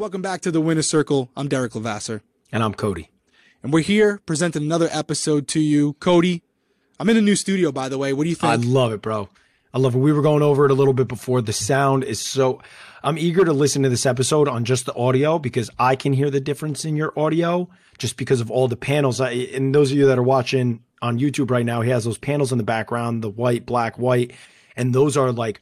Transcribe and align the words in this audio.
welcome 0.00 0.22
back 0.22 0.40
to 0.40 0.50
the 0.50 0.62
Winner 0.62 0.80
Circle. 0.80 1.30
I'm 1.36 1.46
Derrick 1.46 1.74
Levasseur. 1.74 2.22
And 2.50 2.62
I'm 2.62 2.72
Cody. 2.72 3.10
And 3.62 3.70
we're 3.70 3.82
here 3.82 4.22
presenting 4.24 4.62
another 4.62 4.88
episode 4.90 5.46
to 5.48 5.60
you. 5.60 5.92
Cody, 6.00 6.42
I'm 6.98 7.10
in 7.10 7.18
a 7.18 7.20
new 7.20 7.36
studio, 7.36 7.70
by 7.70 7.90
the 7.90 7.98
way. 7.98 8.14
What 8.14 8.22
do 8.22 8.30
you 8.30 8.34
think? 8.34 8.50
I 8.50 8.56
love 8.56 8.94
it, 8.94 9.02
bro. 9.02 9.28
I 9.74 9.78
love 9.78 9.94
it. 9.94 9.98
We 9.98 10.14
were 10.14 10.22
going 10.22 10.42
over 10.42 10.64
it 10.64 10.70
a 10.70 10.74
little 10.74 10.94
bit 10.94 11.06
before. 11.06 11.42
The 11.42 11.52
sound 11.52 12.04
is 12.04 12.18
so. 12.18 12.62
I'm 13.04 13.18
eager 13.18 13.44
to 13.44 13.52
listen 13.52 13.82
to 13.82 13.90
this 13.90 14.06
episode 14.06 14.48
on 14.48 14.64
just 14.64 14.86
the 14.86 14.94
audio 14.94 15.38
because 15.38 15.68
I 15.78 15.96
can 15.96 16.14
hear 16.14 16.30
the 16.30 16.40
difference 16.40 16.86
in 16.86 16.96
your 16.96 17.12
audio 17.14 17.68
just 17.98 18.16
because 18.16 18.40
of 18.40 18.50
all 18.50 18.68
the 18.68 18.76
panels. 18.76 19.20
I, 19.20 19.32
and 19.32 19.74
those 19.74 19.92
of 19.92 19.98
you 19.98 20.06
that 20.06 20.18
are 20.18 20.22
watching 20.22 20.82
on 21.02 21.18
YouTube 21.18 21.50
right 21.50 21.66
now, 21.66 21.82
he 21.82 21.90
has 21.90 22.04
those 22.04 22.16
panels 22.16 22.52
in 22.52 22.56
the 22.58 22.64
background, 22.64 23.22
the 23.22 23.28
white, 23.28 23.66
black, 23.66 23.98
white, 23.98 24.32
and 24.76 24.94
those 24.94 25.18
are 25.18 25.30
like 25.30 25.60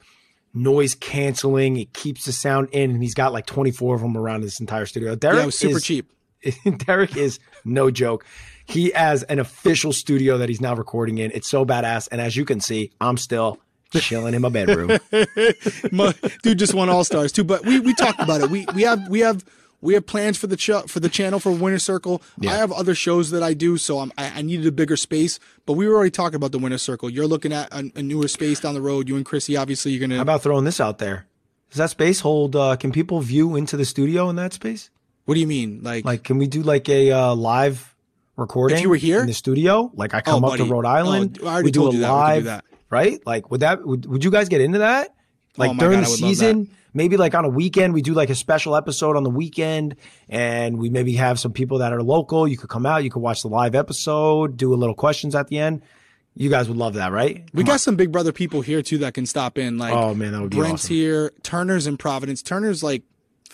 noise 0.58 0.94
canceling. 0.94 1.76
It 1.76 1.92
keeps 1.92 2.24
the 2.24 2.32
sound 2.32 2.68
in, 2.72 2.90
and 2.90 3.02
he's 3.02 3.14
got 3.14 3.32
like 3.32 3.46
24 3.46 3.96
of 3.96 4.00
them 4.00 4.16
around 4.16 4.42
this 4.42 4.60
entire 4.60 4.86
studio. 4.86 5.14
Derrick 5.14 5.44
yeah, 5.44 5.50
super 5.50 5.76
is, 5.78 5.84
cheap. 5.84 6.12
Derrick 6.78 7.16
is 7.16 7.40
no 7.64 7.90
joke. 7.90 8.24
He 8.66 8.90
has 8.90 9.22
an 9.24 9.38
official 9.38 9.92
studio 9.92 10.38
that 10.38 10.48
he's 10.48 10.60
now 10.60 10.74
recording 10.74 11.18
in. 11.18 11.30
It's 11.32 11.48
so 11.48 11.64
badass. 11.64 12.08
And 12.12 12.20
as 12.20 12.36
you 12.36 12.44
can 12.44 12.60
see, 12.60 12.92
I'm 13.00 13.16
still 13.16 13.58
chilling 13.92 14.34
in 14.34 14.42
my 14.42 14.50
bedroom. 14.50 14.98
my, 15.92 16.14
dude 16.42 16.58
just 16.58 16.74
won 16.74 16.88
All 16.88 17.04
Stars 17.04 17.32
too. 17.32 17.44
But 17.44 17.64
we 17.64 17.80
we 17.80 17.94
talked 17.94 18.20
about 18.20 18.42
it. 18.42 18.50
We 18.50 18.66
we 18.74 18.82
have 18.82 19.08
we 19.08 19.20
have 19.20 19.44
we 19.80 19.94
have 19.94 20.06
plans 20.06 20.36
for 20.36 20.46
the 20.46 20.56
ch- 20.56 20.86
for 20.86 21.00
the 21.00 21.08
channel 21.08 21.38
for 21.38 21.52
Winner 21.52 21.78
Circle. 21.78 22.22
Yeah. 22.40 22.52
I 22.52 22.56
have 22.56 22.72
other 22.72 22.94
shows 22.94 23.30
that 23.30 23.42
I 23.42 23.54
do, 23.54 23.76
so 23.76 24.00
I'm, 24.00 24.12
I, 24.18 24.38
I 24.38 24.42
needed 24.42 24.66
a 24.66 24.72
bigger 24.72 24.96
space. 24.96 25.38
But 25.66 25.74
we 25.74 25.86
were 25.86 25.94
already 25.94 26.10
talking 26.10 26.36
about 26.36 26.52
the 26.52 26.58
Winner 26.58 26.78
Circle. 26.78 27.10
You're 27.10 27.26
looking 27.26 27.52
at 27.52 27.72
a, 27.72 27.90
a 27.94 28.02
newer 28.02 28.28
space 28.28 28.60
down 28.60 28.74
the 28.74 28.80
road. 28.80 29.08
You 29.08 29.16
and 29.16 29.24
Chrissy, 29.24 29.56
obviously, 29.56 29.92
you're 29.92 30.00
gonna. 30.00 30.16
How 30.16 30.22
about 30.22 30.42
throwing 30.42 30.64
this 30.64 30.80
out 30.80 30.98
there? 30.98 31.26
Does 31.70 31.78
that 31.78 31.90
space 31.90 32.20
hold? 32.20 32.56
Uh, 32.56 32.76
can 32.76 32.92
people 32.92 33.20
view 33.20 33.56
into 33.56 33.76
the 33.76 33.84
studio 33.84 34.28
in 34.30 34.36
that 34.36 34.52
space? 34.52 34.90
What 35.26 35.34
do 35.34 35.40
you 35.40 35.46
mean? 35.46 35.80
Like, 35.82 36.04
like 36.04 36.24
can 36.24 36.38
we 36.38 36.46
do 36.46 36.62
like 36.62 36.88
a 36.88 37.12
uh, 37.12 37.34
live 37.34 37.94
recording? 38.36 38.78
If 38.78 38.82
you 38.82 38.88
were 38.88 38.96
here 38.96 39.20
in 39.20 39.26
the 39.26 39.34
studio, 39.34 39.90
like 39.94 40.14
I 40.14 40.22
come 40.22 40.44
oh, 40.44 40.48
up 40.48 40.56
to 40.56 40.64
Rhode 40.64 40.86
Island, 40.86 41.38
oh, 41.42 41.62
we 41.62 41.70
do 41.70 41.86
a 41.86 41.90
live, 41.90 42.44
that. 42.44 42.64
right? 42.88 43.24
Like, 43.26 43.50
would 43.50 43.60
that 43.60 43.86
would, 43.86 44.06
would 44.06 44.24
you 44.24 44.30
guys 44.30 44.48
get 44.48 44.62
into 44.62 44.78
that? 44.78 45.14
Like 45.58 45.72
oh 45.72 45.74
during 45.74 46.00
God, 46.00 46.08
the 46.08 46.10
season, 46.10 46.70
maybe 46.94 47.16
like 47.16 47.34
on 47.34 47.44
a 47.44 47.48
weekend, 47.48 47.94
we 47.94 48.02
do 48.02 48.14
like 48.14 48.30
a 48.30 48.34
special 48.34 48.76
episode 48.76 49.16
on 49.16 49.24
the 49.24 49.30
weekend, 49.30 49.96
and 50.28 50.78
we 50.78 50.88
maybe 50.88 51.14
have 51.14 51.38
some 51.38 51.52
people 51.52 51.78
that 51.78 51.92
are 51.92 52.02
local. 52.02 52.46
You 52.46 52.56
could 52.56 52.70
come 52.70 52.86
out, 52.86 53.04
you 53.04 53.10
could 53.10 53.20
watch 53.20 53.42
the 53.42 53.48
live 53.48 53.74
episode, 53.74 54.56
do 54.56 54.72
a 54.72 54.76
little 54.76 54.94
questions 54.94 55.34
at 55.34 55.48
the 55.48 55.58
end. 55.58 55.82
You 56.34 56.48
guys 56.50 56.68
would 56.68 56.78
love 56.78 56.94
that, 56.94 57.10
right? 57.10 57.48
We 57.52 57.64
got 57.64 57.80
some 57.80 57.96
Big 57.96 58.12
Brother 58.12 58.32
people 58.32 58.60
here 58.60 58.80
too 58.80 58.98
that 58.98 59.14
can 59.14 59.26
stop 59.26 59.58
in. 59.58 59.76
Like, 59.76 59.92
oh 59.92 60.14
man, 60.14 60.32
that 60.32 60.40
would 60.40 60.50
be 60.50 60.58
Brent's 60.58 60.84
awesome. 60.84 60.96
here, 60.96 61.32
Turner's 61.42 61.88
in 61.88 61.96
Providence. 61.96 62.42
Turner's 62.42 62.82
like 62.82 63.02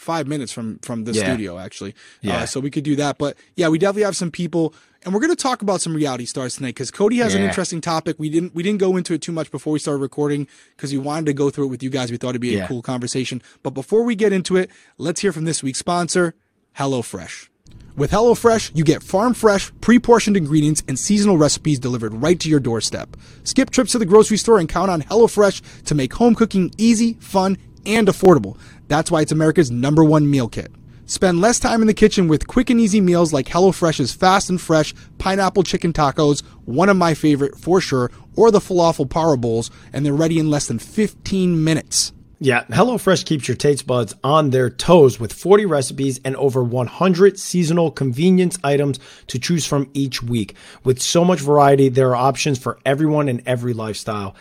five 0.04 0.28
minutes 0.28 0.52
from 0.52 0.78
from 0.80 1.04
the 1.04 1.12
Yeah. 1.12 1.24
studio 1.24 1.58
actually. 1.58 1.94
Yeah. 2.20 2.42
Uh, 2.42 2.46
so 2.46 2.60
we 2.60 2.70
could 2.70 2.84
do 2.84 2.94
that. 2.96 3.18
But 3.18 3.36
yeah, 3.56 3.68
we 3.68 3.78
definitely 3.78 4.02
have 4.04 4.16
some 4.16 4.30
people, 4.30 4.74
and 5.04 5.12
we're 5.12 5.20
going 5.20 5.34
to 5.34 5.42
talk 5.42 5.62
about 5.62 5.80
some 5.80 5.94
reality 5.94 6.26
stars 6.26 6.56
tonight 6.56 6.74
because 6.76 6.90
Cody 6.90 7.16
has 7.16 7.34
an 7.34 7.42
interesting 7.42 7.80
topic. 7.80 8.16
We 8.18 8.28
didn't 8.28 8.54
we 8.54 8.62
didn't 8.62 8.78
go 8.78 8.96
into 8.96 9.14
it 9.14 9.22
too 9.22 9.32
much 9.32 9.50
before 9.50 9.72
we 9.72 9.78
started 9.78 10.00
recording 10.02 10.46
because 10.76 10.92
we 10.92 10.98
wanted 10.98 11.26
to 11.26 11.32
go 11.32 11.50
through 11.50 11.64
it 11.64 11.68
with 11.70 11.82
you 11.82 11.90
guys. 11.90 12.10
We 12.10 12.16
thought 12.18 12.30
it'd 12.30 12.40
be 12.42 12.56
a 12.58 12.66
cool 12.68 12.82
conversation. 12.82 13.42
But 13.62 13.70
before 13.70 14.04
we 14.04 14.14
get 14.14 14.32
into 14.32 14.56
it, 14.56 14.70
let's 14.98 15.20
hear 15.22 15.32
from 15.32 15.44
this 15.44 15.62
week's 15.62 15.78
sponsor, 15.80 16.34
HelloFresh. 16.78 17.48
With 17.96 18.10
HelloFresh, 18.10 18.72
you 18.74 18.82
get 18.82 19.04
farm 19.04 19.34
fresh, 19.34 19.70
pre 19.80 20.00
portioned 20.00 20.36
ingredients 20.36 20.82
and 20.88 20.98
seasonal 20.98 21.38
recipes 21.38 21.78
delivered 21.78 22.12
right 22.14 22.38
to 22.40 22.48
your 22.48 22.58
doorstep. 22.58 23.16
Skip 23.44 23.70
trips 23.70 23.92
to 23.92 23.98
the 24.00 24.06
grocery 24.06 24.36
store 24.36 24.58
and 24.58 24.68
count 24.68 24.90
on 24.90 25.02
HelloFresh 25.02 25.84
to 25.84 25.94
make 25.94 26.12
home 26.14 26.34
cooking 26.34 26.72
easy, 26.76 27.14
fun, 27.20 27.56
and 27.86 28.08
affordable. 28.08 28.58
That's 28.88 29.10
why 29.10 29.22
it's 29.22 29.32
America's 29.32 29.70
number 29.70 30.04
one 30.04 30.30
meal 30.30 30.48
kit. 30.48 30.70
Spend 31.06 31.40
less 31.40 31.58
time 31.58 31.82
in 31.82 31.86
the 31.86 31.92
kitchen 31.92 32.28
with 32.28 32.46
quick 32.46 32.70
and 32.70 32.80
easy 32.80 33.00
meals 33.00 33.32
like 33.32 33.46
HelloFresh's 33.46 34.14
fast 34.14 34.48
and 34.48 34.58
fresh 34.58 34.94
pineapple 35.18 35.62
chicken 35.62 35.92
tacos, 35.92 36.42
one 36.64 36.88
of 36.88 36.96
my 36.96 37.12
favorite 37.12 37.58
for 37.58 37.80
sure, 37.80 38.10
or 38.36 38.50
the 38.50 38.58
falafel 38.58 39.08
power 39.08 39.36
bowls, 39.36 39.70
and 39.92 40.04
they're 40.04 40.14
ready 40.14 40.38
in 40.38 40.48
less 40.48 40.66
than 40.66 40.78
15 40.78 41.62
minutes. 41.62 42.12
Yeah, 42.40 42.64
HelloFresh 42.64 43.24
keeps 43.26 43.48
your 43.48 43.56
taste 43.56 43.86
buds 43.86 44.14
on 44.24 44.50
their 44.50 44.68
toes 44.68 45.20
with 45.20 45.32
40 45.32 45.66
recipes 45.66 46.20
and 46.24 46.36
over 46.36 46.62
100 46.62 47.38
seasonal 47.38 47.90
convenience 47.90 48.58
items 48.64 48.98
to 49.28 49.38
choose 49.38 49.66
from 49.66 49.88
each 49.94 50.22
week. 50.22 50.54
With 50.84 51.00
so 51.00 51.24
much 51.24 51.40
variety, 51.40 51.88
there 51.88 52.10
are 52.10 52.16
options 52.16 52.58
for 52.58 52.78
everyone 52.84 53.28
and 53.28 53.42
every 53.46 53.72
lifestyle. 53.72 54.34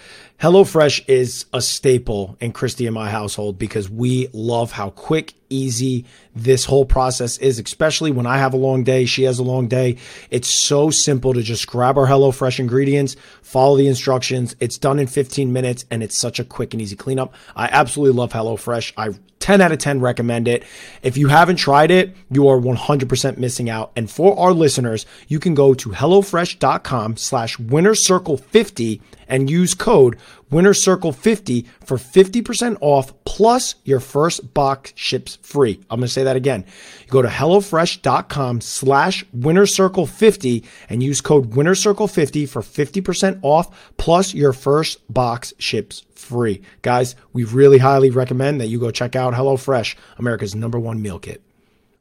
HelloFresh 0.43 1.05
is 1.07 1.45
a 1.53 1.61
staple 1.61 2.35
in 2.41 2.51
Christy 2.51 2.85
and 2.85 2.93
my 2.93 3.09
household 3.09 3.57
because 3.57 3.89
we 3.89 4.27
love 4.33 4.73
how 4.73 4.89
quick, 4.89 5.35
easy 5.49 6.03
this 6.35 6.65
whole 6.65 6.83
process 6.83 7.37
is, 7.37 7.59
especially 7.59 8.11
when 8.11 8.25
I 8.25 8.39
have 8.39 8.53
a 8.53 8.57
long 8.57 8.83
day, 8.83 9.05
she 9.05 9.23
has 9.23 9.39
a 9.39 9.43
long 9.43 9.69
day. 9.69 9.95
It's 10.31 10.67
so 10.67 10.89
simple 10.89 11.33
to 11.33 11.41
just 11.41 11.65
grab 11.65 11.97
our 11.97 12.07
HelloFresh 12.07 12.59
ingredients, 12.59 13.15
follow 13.41 13.77
the 13.77 13.87
instructions. 13.87 14.53
It's 14.59 14.77
done 14.77 14.99
in 14.99 15.07
15 15.07 15.53
minutes 15.53 15.85
and 15.89 16.03
it's 16.03 16.17
such 16.17 16.41
a 16.41 16.43
quick 16.43 16.73
and 16.73 16.81
easy 16.81 16.97
cleanup. 16.97 17.33
I 17.55 17.69
absolutely 17.71 18.17
love 18.19 18.33
HelloFresh. 18.33 18.91
I 18.97 19.17
10 19.43 19.59
out 19.59 19.73
of 19.73 19.77
10 19.77 19.99
recommend 19.99 20.47
it. 20.47 20.63
If 21.03 21.17
you 21.17 21.27
haven't 21.27 21.57
tried 21.57 21.91
it, 21.91 22.15
you 22.31 22.47
are 22.47 22.57
100% 22.57 23.37
missing 23.37 23.69
out. 23.69 23.91
And 23.95 24.09
for 24.09 24.39
our 24.39 24.53
listeners, 24.53 25.05
you 25.27 25.37
can 25.37 25.53
go 25.53 25.73
to 25.73 25.89
HelloFresh.com 25.89 27.17
slash 27.17 27.57
winnercircle50 27.57 29.01
and 29.27 29.49
use 29.49 29.73
code 29.73 30.17
winnercircle50 30.51 31.67
for 31.83 31.97
50% 31.97 32.77
off 32.81 33.13
plus 33.25 33.75
your 33.83 33.99
first 33.99 34.53
box 34.53 34.93
ships 34.95 35.37
free. 35.41 35.79
I'm 35.89 35.99
going 35.99 36.07
to 36.07 36.13
say 36.13 36.23
that 36.23 36.35
again. 36.35 36.65
You 37.01 37.11
go 37.11 37.21
to 37.21 37.27
HelloFresh.com 37.27 38.61
slash 38.61 39.25
winnercircle50 39.35 40.65
and 40.89 41.01
use 41.01 41.21
code 41.21 41.51
winnercircle50 41.51 42.47
for 42.47 42.61
50% 42.61 43.39
off 43.41 43.93
plus 43.97 44.33
your 44.33 44.53
first 44.53 45.01
box 45.11 45.53
ships 45.57 46.05
free. 46.13 46.61
Guys, 46.81 47.15
we 47.33 47.43
really 47.43 47.79
highly 47.79 48.09
recommend 48.09 48.61
that 48.61 48.67
you 48.67 48.79
go 48.79 48.91
check 48.91 49.15
out 49.15 49.33
HelloFresh, 49.33 49.95
America's 50.17 50.55
number 50.55 50.79
one 50.79 51.01
meal 51.01 51.19
kit. 51.19 51.41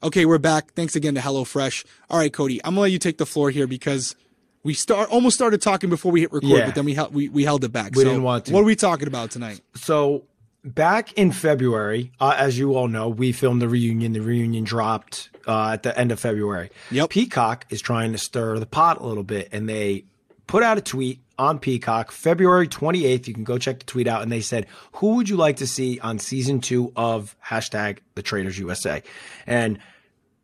Okay, 0.02 0.26
we're 0.26 0.38
back. 0.38 0.72
Thanks 0.72 0.96
again 0.96 1.14
to 1.14 1.20
HelloFresh. 1.20 1.84
All 2.10 2.18
right, 2.18 2.32
Cody, 2.32 2.60
I'm 2.64 2.72
gonna 2.72 2.82
let 2.82 2.90
you 2.90 2.98
take 2.98 3.18
the 3.18 3.26
floor 3.26 3.50
here 3.50 3.68
because 3.68 4.16
we 4.64 4.74
start 4.74 5.10
almost 5.10 5.34
started 5.34 5.60
talking 5.60 5.90
before 5.90 6.12
we 6.12 6.20
hit 6.20 6.32
record, 6.32 6.48
Yeah. 6.48 6.66
but 6.66 6.74
then 6.74 6.84
we 6.84 6.94
held 6.94 7.14
we, 7.14 7.28
we 7.28 7.44
held 7.44 7.64
it 7.64 7.72
back. 7.72 7.92
We 7.94 8.02
So 8.02 8.08
didn't 8.08 8.22
want 8.22 8.46
to. 8.46 8.52
What 8.52 8.60
are 8.60 8.64
we 8.64 8.76
talking 8.76 9.08
about 9.08 9.30
tonight? 9.30 9.60
So 9.74 10.24
back 10.64 11.12
in 11.14 11.32
February, 11.32 12.12
uh, 12.20 12.34
as 12.38 12.58
you 12.58 12.74
all 12.76 12.88
know, 12.88 13.08
we 13.08 13.32
filmed 13.32 13.60
the 13.60 13.68
reunion. 13.68 14.12
The 14.12 14.20
reunion 14.20 14.64
dropped 14.64 15.30
uh, 15.48 15.70
at 15.72 15.82
the 15.82 15.98
end 15.98 16.12
of 16.12 16.20
February. 16.20 16.70
Yep. 16.92 17.10
Peacock 17.10 17.66
is 17.70 17.80
trying 17.80 18.12
to 18.12 18.18
stir 18.18 18.58
the 18.60 18.66
pot 18.66 19.00
a 19.00 19.04
little 19.06 19.24
bit, 19.24 19.48
and 19.52 19.68
they 19.68 20.04
put 20.46 20.62
out 20.62 20.78
a 20.78 20.80
tweet 20.80 21.20
on 21.38 21.58
Peacock 21.58 22.12
February 22.12 22.68
28th. 22.68 23.26
You 23.26 23.34
can 23.34 23.42
go 23.42 23.58
check 23.58 23.80
the 23.80 23.84
tweet 23.86 24.06
out, 24.06 24.22
and 24.22 24.30
they 24.30 24.40
said, 24.42 24.66
"Who 24.92 25.16
would 25.16 25.28
you 25.28 25.36
like 25.36 25.56
to 25.56 25.66
see 25.66 25.98
on 25.98 26.20
season 26.20 26.60
two 26.60 26.92
of 26.94 27.34
hashtag 27.44 27.98
The 28.14 28.22
Traitors 28.22 28.58
USA?" 28.60 29.02
And 29.44 29.80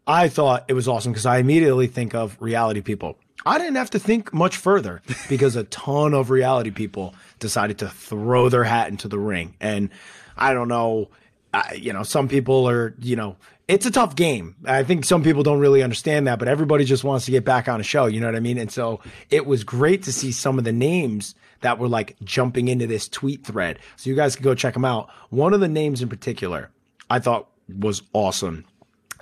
I 0.09 0.29
thought 0.29 0.65
it 0.67 0.73
was 0.73 0.89
awesome 0.89 1.13
because 1.13 1.27
I 1.27 1.39
immediately 1.39 1.87
think 1.87 2.15
of 2.17 2.37
reality 2.41 2.81
people. 2.81 3.17
I 3.47 3.59
didn't 3.59 3.77
have 3.77 3.91
to 3.91 3.99
think 3.99 4.33
much 4.33 4.57
further 4.57 5.01
because 5.29 5.57
a 5.57 5.65
ton 5.65 6.13
of 6.15 6.31
reality 6.31 6.71
people 6.71 7.15
decided 7.39 7.79
to 7.79 7.89
throw 7.89 8.49
their 8.49 8.65
hat 8.65 8.89
into 8.89 9.09
the 9.09 9.19
ring. 9.19 9.55
And 9.61 9.91
I 10.37 10.53
don't 10.53 10.69
know, 10.69 11.11
I, 11.55 11.75
you 11.75 11.93
know, 11.93 12.03
some 12.03 12.29
people 12.29 12.69
are, 12.69 12.95
you 13.01 13.17
know, 13.17 13.37
it's 13.69 13.87
a 13.87 13.91
tough 13.91 14.17
game. 14.17 14.57
I 14.65 14.83
think 14.83 15.05
some 15.05 15.23
people 15.23 15.43
don't 15.43 15.61
really 15.61 15.83
understand 15.83 16.27
that, 16.27 16.39
but 16.39 16.49
everybody 16.49 16.85
just 16.85 17.05
wants 17.05 17.27
to 17.27 17.31
get 17.31 17.45
back 17.45 17.69
on 17.69 17.81
a 17.81 17.85
show. 17.85 18.07
You 18.07 18.21
know 18.21 18.27
what 18.27 18.35
I 18.37 18.41
mean? 18.41 18.59
And 18.59 18.73
so 18.73 19.01
it 19.31 19.47
was 19.47 19.63
great 19.63 20.03
to 20.05 20.13
see 20.13 20.33
some 20.33 20.59
of 20.59 20.65
the 20.65 20.73
names 20.73 21.35
that 21.61 21.79
were 21.79 21.89
like 21.89 22.17
jumping 22.25 22.69
into 22.69 22.87
this 22.87 23.09
tweet 23.09 23.45
thread. 23.45 23.79
So 23.97 24.11
you 24.11 24.17
guys 24.17 24.37
can 24.37 24.45
go 24.45 24.55
check 24.55 24.75
them 24.75 24.85
out. 24.85 25.11
One 25.31 25.53
of 25.53 25.61
the 25.61 25.69
names 25.69 26.03
in 26.03 26.09
particular 26.09 26.71
I 27.11 27.19
thought 27.19 27.49
was 27.69 28.03
awesome 28.13 28.65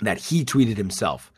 that 0.01 0.17
he 0.17 0.45
tweeted 0.45 0.77
himself 0.77 1.31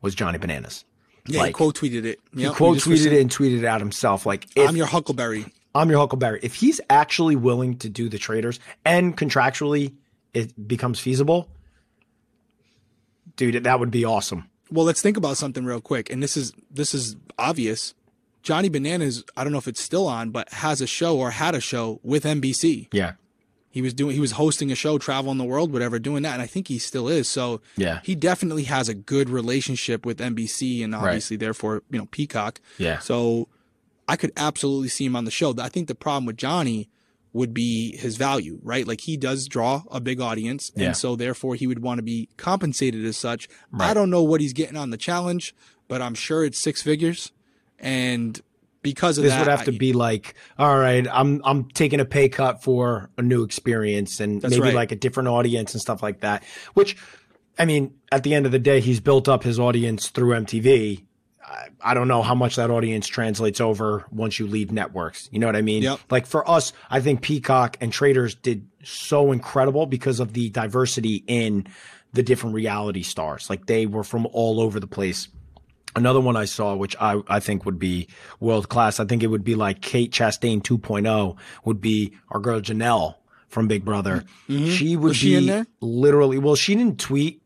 was 0.00 0.14
Johnny 0.14 0.38
Bananas. 0.38 0.84
Yeah, 1.28 1.40
Like, 1.40 1.48
he 1.48 1.52
quote 1.54 1.76
tweeted 1.76 2.04
it. 2.04 2.20
He 2.34 2.48
quote 2.50 2.78
tweeted 2.78 3.12
it 3.12 3.20
and 3.20 3.30
tweeted 3.30 3.58
it 3.58 3.64
out 3.64 3.80
himself. 3.80 4.26
Like, 4.26 4.46
if 4.56 4.68
I'm 4.68 4.76
your 4.76 4.86
Huckleberry. 4.86 5.46
I'm 5.74 5.90
your 5.90 5.98
Huckleberry, 5.98 6.40
if 6.42 6.54
he's 6.54 6.80
actually 6.88 7.36
willing 7.36 7.76
to 7.78 7.88
do 7.88 8.08
the 8.08 8.18
traitors 8.18 8.58
and 8.84 9.16
contractually 9.16 9.92
it 10.32 10.66
becomes 10.66 10.98
feasible, 11.00 11.48
dude, 13.36 13.64
that 13.64 13.78
would 13.80 13.90
be 13.90 14.04
awesome. 14.04 14.48
Well, 14.70 14.84
let's 14.84 15.02
think 15.02 15.16
about 15.16 15.36
something 15.36 15.64
real 15.64 15.80
quick, 15.80 16.10
and 16.10 16.22
this 16.22 16.36
is 16.36 16.52
this 16.70 16.94
is 16.94 17.16
obvious. 17.38 17.94
Johnny 18.42 18.68
Bananas, 18.68 19.24
I 19.36 19.44
don't 19.44 19.52
know 19.52 19.58
if 19.58 19.68
it's 19.68 19.80
still 19.80 20.06
on, 20.06 20.30
but 20.30 20.48
has 20.52 20.80
a 20.80 20.86
show 20.86 21.18
or 21.18 21.30
had 21.30 21.54
a 21.54 21.60
show 21.60 22.00
with 22.02 22.24
NBC. 22.24 22.88
Yeah. 22.92 23.12
He 23.76 23.82
was 23.82 23.92
doing 23.92 24.14
he 24.14 24.20
was 24.20 24.32
hosting 24.32 24.72
a 24.72 24.74
show, 24.74 24.96
traveling 24.96 25.36
the 25.36 25.44
world, 25.44 25.70
whatever, 25.70 25.98
doing 25.98 26.22
that, 26.22 26.32
and 26.32 26.40
I 26.40 26.46
think 26.46 26.68
he 26.68 26.78
still 26.78 27.08
is. 27.08 27.28
So 27.28 27.60
Yeah. 27.76 28.00
he 28.02 28.14
definitely 28.14 28.62
has 28.64 28.88
a 28.88 28.94
good 28.94 29.28
relationship 29.28 30.06
with 30.06 30.16
NBC 30.18 30.82
and 30.82 30.94
obviously 30.94 31.36
therefore, 31.36 31.82
you 31.90 31.98
know, 31.98 32.06
Peacock. 32.10 32.58
Yeah. 32.78 33.00
So 33.00 33.48
I 34.08 34.16
could 34.16 34.32
absolutely 34.34 34.88
see 34.88 35.04
him 35.04 35.14
on 35.14 35.26
the 35.26 35.30
show. 35.30 35.54
I 35.60 35.68
think 35.68 35.88
the 35.88 35.94
problem 35.94 36.24
with 36.24 36.38
Johnny 36.38 36.88
would 37.34 37.52
be 37.52 37.94
his 37.98 38.16
value, 38.16 38.58
right? 38.62 38.86
Like 38.88 39.02
he 39.02 39.18
does 39.18 39.46
draw 39.46 39.82
a 39.90 40.00
big 40.00 40.22
audience. 40.22 40.72
Yeah. 40.74 40.86
And 40.86 40.96
so 40.96 41.14
therefore 41.14 41.54
he 41.54 41.66
would 41.66 41.82
want 41.82 41.98
to 41.98 42.02
be 42.02 42.30
compensated 42.38 43.04
as 43.04 43.18
such. 43.18 43.46
I 43.78 43.92
don't 43.92 44.08
know 44.08 44.22
what 44.22 44.40
he's 44.40 44.54
getting 44.54 44.78
on 44.78 44.88
the 44.88 44.96
challenge, 44.96 45.54
but 45.86 46.00
I'm 46.00 46.14
sure 46.14 46.46
it's 46.46 46.58
six 46.58 46.80
figures. 46.80 47.30
And 47.78 48.40
because 48.86 49.18
of 49.18 49.24
This 49.24 49.32
that, 49.32 49.40
would 49.40 49.48
have 49.48 49.64
to 49.64 49.74
I- 49.74 49.78
be 49.78 49.92
like, 49.92 50.36
all 50.56 50.78
right, 50.78 51.04
I'm 51.10 51.40
I'm 51.44 51.64
taking 51.64 51.98
a 51.98 52.04
pay 52.04 52.28
cut 52.28 52.62
for 52.62 53.10
a 53.18 53.22
new 53.22 53.42
experience 53.42 54.20
and 54.20 54.40
maybe 54.40 54.60
right. 54.60 54.74
like 54.74 54.92
a 54.92 54.96
different 54.96 55.28
audience 55.28 55.74
and 55.74 55.80
stuff 55.80 56.04
like 56.04 56.20
that. 56.20 56.44
Which, 56.74 56.96
I 57.58 57.64
mean, 57.64 57.96
at 58.12 58.22
the 58.22 58.32
end 58.32 58.46
of 58.46 58.52
the 58.52 58.60
day, 58.60 58.78
he's 58.78 59.00
built 59.00 59.28
up 59.28 59.42
his 59.42 59.58
audience 59.58 60.10
through 60.10 60.36
MTV. 60.36 61.02
I, 61.44 61.68
I 61.80 61.94
don't 61.94 62.06
know 62.06 62.22
how 62.22 62.36
much 62.36 62.54
that 62.56 62.70
audience 62.70 63.08
translates 63.08 63.60
over 63.60 64.06
once 64.12 64.38
you 64.38 64.46
leave 64.46 64.70
networks. 64.70 65.28
You 65.32 65.40
know 65.40 65.46
what 65.46 65.56
I 65.56 65.62
mean? 65.62 65.82
Yep. 65.82 65.98
Like 66.08 66.26
for 66.26 66.48
us, 66.48 66.72
I 66.88 67.00
think 67.00 67.22
Peacock 67.22 67.78
and 67.80 67.92
Traitors 67.92 68.36
did 68.36 68.68
so 68.84 69.32
incredible 69.32 69.86
because 69.86 70.20
of 70.20 70.32
the 70.32 70.48
diversity 70.50 71.24
in 71.26 71.66
the 72.12 72.22
different 72.22 72.54
reality 72.54 73.02
stars. 73.02 73.50
Like 73.50 73.66
they 73.66 73.86
were 73.86 74.04
from 74.04 74.28
all 74.32 74.60
over 74.60 74.78
the 74.78 74.86
place. 74.86 75.26
Another 75.96 76.20
one 76.20 76.36
I 76.36 76.44
saw, 76.44 76.76
which 76.76 76.94
I, 77.00 77.22
I 77.26 77.40
think 77.40 77.64
would 77.64 77.78
be 77.78 78.06
world 78.38 78.68
class. 78.68 79.00
I 79.00 79.06
think 79.06 79.22
it 79.22 79.28
would 79.28 79.44
be 79.44 79.54
like 79.54 79.80
Kate 79.80 80.12
Chastain 80.12 80.62
2.0 80.62 81.36
would 81.64 81.80
be 81.80 82.12
our 82.30 82.38
girl 82.38 82.60
Janelle 82.60 83.14
from 83.48 83.66
Big 83.66 83.84
Brother. 83.84 84.24
She 84.46 84.54
would 84.54 84.68
Mm-hmm. 84.68 85.02
Was 85.02 85.16
she 85.16 85.38
be 85.40 85.46
there? 85.46 85.66
literally, 85.80 86.38
well, 86.38 86.54
she 86.54 86.74
didn't 86.74 87.00
tweet, 87.00 87.42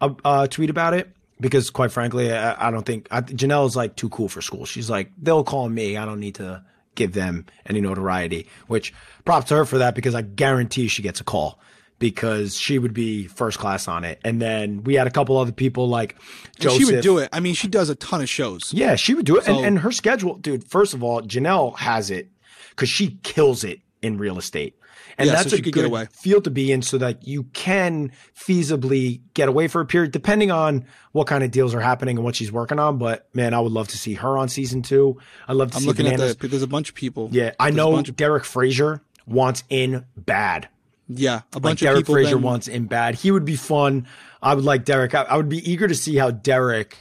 uh, 0.00 0.14
uh, 0.24 0.46
tweet 0.46 0.70
about 0.70 0.94
it 0.94 1.10
because 1.40 1.70
quite 1.70 1.90
frankly, 1.90 2.32
I, 2.32 2.68
I 2.68 2.70
don't 2.70 2.86
think 2.86 3.08
I, 3.10 3.20
Janelle 3.22 3.66
is 3.66 3.74
like 3.74 3.96
too 3.96 4.08
cool 4.10 4.28
for 4.28 4.40
school. 4.40 4.64
She's 4.64 4.88
like, 4.88 5.10
they'll 5.20 5.42
call 5.44 5.68
me. 5.68 5.96
I 5.96 6.04
don't 6.04 6.20
need 6.20 6.36
to 6.36 6.64
give 6.94 7.14
them 7.14 7.46
any 7.66 7.80
notoriety, 7.80 8.46
which 8.68 8.94
props 9.24 9.48
to 9.48 9.56
her 9.56 9.64
for 9.64 9.78
that 9.78 9.94
because 9.96 10.14
I 10.14 10.22
guarantee 10.22 10.86
she 10.88 11.02
gets 11.02 11.20
a 11.20 11.24
call 11.24 11.58
because 12.02 12.56
she 12.58 12.78
would 12.78 12.92
be 12.92 13.26
first 13.28 13.58
class 13.58 13.88
on 13.88 14.04
it. 14.04 14.20
And 14.24 14.40
then 14.42 14.84
we 14.84 14.94
had 14.94 15.06
a 15.06 15.10
couple 15.10 15.38
other 15.38 15.52
people 15.52 15.88
like 15.88 16.16
and 16.56 16.60
Joseph. 16.60 16.78
she 16.78 16.84
would 16.94 17.02
do 17.02 17.18
it. 17.18 17.28
I 17.32 17.40
mean, 17.40 17.54
she 17.54 17.68
does 17.68 17.88
a 17.88 17.94
ton 17.94 18.20
of 18.20 18.28
shows. 18.28 18.72
Yeah, 18.74 18.96
she 18.96 19.14
would 19.14 19.24
do 19.26 19.36
it. 19.38 19.44
So- 19.44 19.56
and, 19.56 19.64
and 19.66 19.78
her 19.78 19.92
schedule, 19.92 20.34
dude, 20.36 20.64
first 20.64 20.92
of 20.92 21.02
all, 21.02 21.22
Janelle 21.22 21.78
has 21.78 22.10
it 22.10 22.28
because 22.70 22.88
she 22.90 23.18
kills 23.22 23.64
it 23.64 23.80
in 24.02 24.18
real 24.18 24.36
estate. 24.38 24.76
And 25.18 25.26
Yeah, 25.26 25.36
so 25.36 25.42
that's 25.50 25.52
a 25.52 25.60
good 25.70 25.84
away. 25.84 26.08
field 26.12 26.44
to 26.44 26.50
be 26.50 26.72
in 26.72 26.80
so 26.80 26.96
that 26.98 27.26
you 27.28 27.42
can 27.52 28.12
feasibly 28.34 29.20
get 29.34 29.48
away 29.48 29.68
for 29.68 29.80
a 29.80 29.86
period, 29.86 30.10
depending 30.10 30.50
on 30.50 30.86
what 31.12 31.26
kind 31.26 31.44
of 31.44 31.50
deals 31.50 31.74
are 31.74 31.80
happening 31.80 32.16
and 32.16 32.24
what 32.24 32.34
she's 32.36 32.50
working 32.50 32.78
on. 32.78 32.98
But 32.98 33.28
man, 33.34 33.52
I 33.54 33.60
would 33.60 33.72
love 33.72 33.88
to 33.88 33.98
see 33.98 34.14
her 34.14 34.38
on 34.38 34.48
season 34.48 34.80
two. 34.82 35.18
I'd 35.48 35.56
love 35.56 35.70
to 35.72 35.76
I'm 35.76 35.82
see 35.82 35.86
looking 35.88 36.04
Bananas. 36.06 36.32
at 36.32 36.38
the, 36.40 36.48
there's 36.48 36.62
a 36.62 36.66
bunch 36.66 36.88
of 36.88 36.94
people. 36.94 37.28
yeah, 37.30 37.52
I 37.60 37.66
There's 37.70 37.76
know 37.76 38.02
Derek 38.02 38.44
Frazier 38.44 39.02
wants 39.26 39.64
in 39.68 40.04
bad. 40.16 40.68
Yeah, 41.16 41.42
a 41.52 41.56
Like 41.56 41.62
bunch 41.62 41.82
of 41.82 41.86
Derek 41.86 41.98
people. 42.00 42.14
Frazier 42.14 42.34
then- 42.36 42.42
wants 42.42 42.68
in 42.68 42.86
bad. 42.86 43.14
He 43.16 43.30
would 43.30 43.44
be 43.44 43.56
fun. 43.56 44.06
I 44.42 44.54
would 44.54 44.64
like 44.64 44.84
Derek. 44.84 45.14
I, 45.14 45.22
I 45.22 45.36
would 45.36 45.48
be 45.48 45.58
eager 45.70 45.86
to 45.88 45.94
see 45.94 46.16
how 46.16 46.30
Derek 46.30 46.96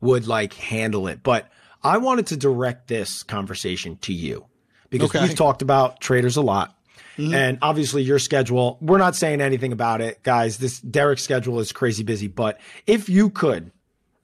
would 0.00 0.26
like 0.26 0.52
handle 0.54 1.06
it. 1.06 1.22
But 1.22 1.48
I 1.82 1.98
wanted 1.98 2.26
to 2.28 2.36
direct 2.36 2.88
this 2.88 3.22
conversation 3.22 3.96
to 4.02 4.12
you 4.12 4.46
because 4.90 5.10
Okay. 5.10 5.18
Mm-hmm. 5.20 5.28
we've 5.28 5.36
talked 5.36 5.62
about 5.62 6.00
traitors 6.00 6.36
a 6.36 6.42
lot. 6.42 6.76
And 7.18 7.58
obviously 7.60 8.02
your 8.02 8.18
schedule, 8.18 8.78
we're 8.80 8.96
not 8.98 9.14
saying 9.14 9.40
anything 9.42 9.70
about 9.70 10.00
it, 10.00 10.22
guys. 10.22 10.56
This 10.56 10.80
Derrick's 10.80 11.22
schedule 11.22 11.60
is 11.60 11.70
crazy 11.70 12.02
busy, 12.02 12.26
but 12.26 12.58
if 12.86 13.08
you 13.10 13.28
could 13.28 13.70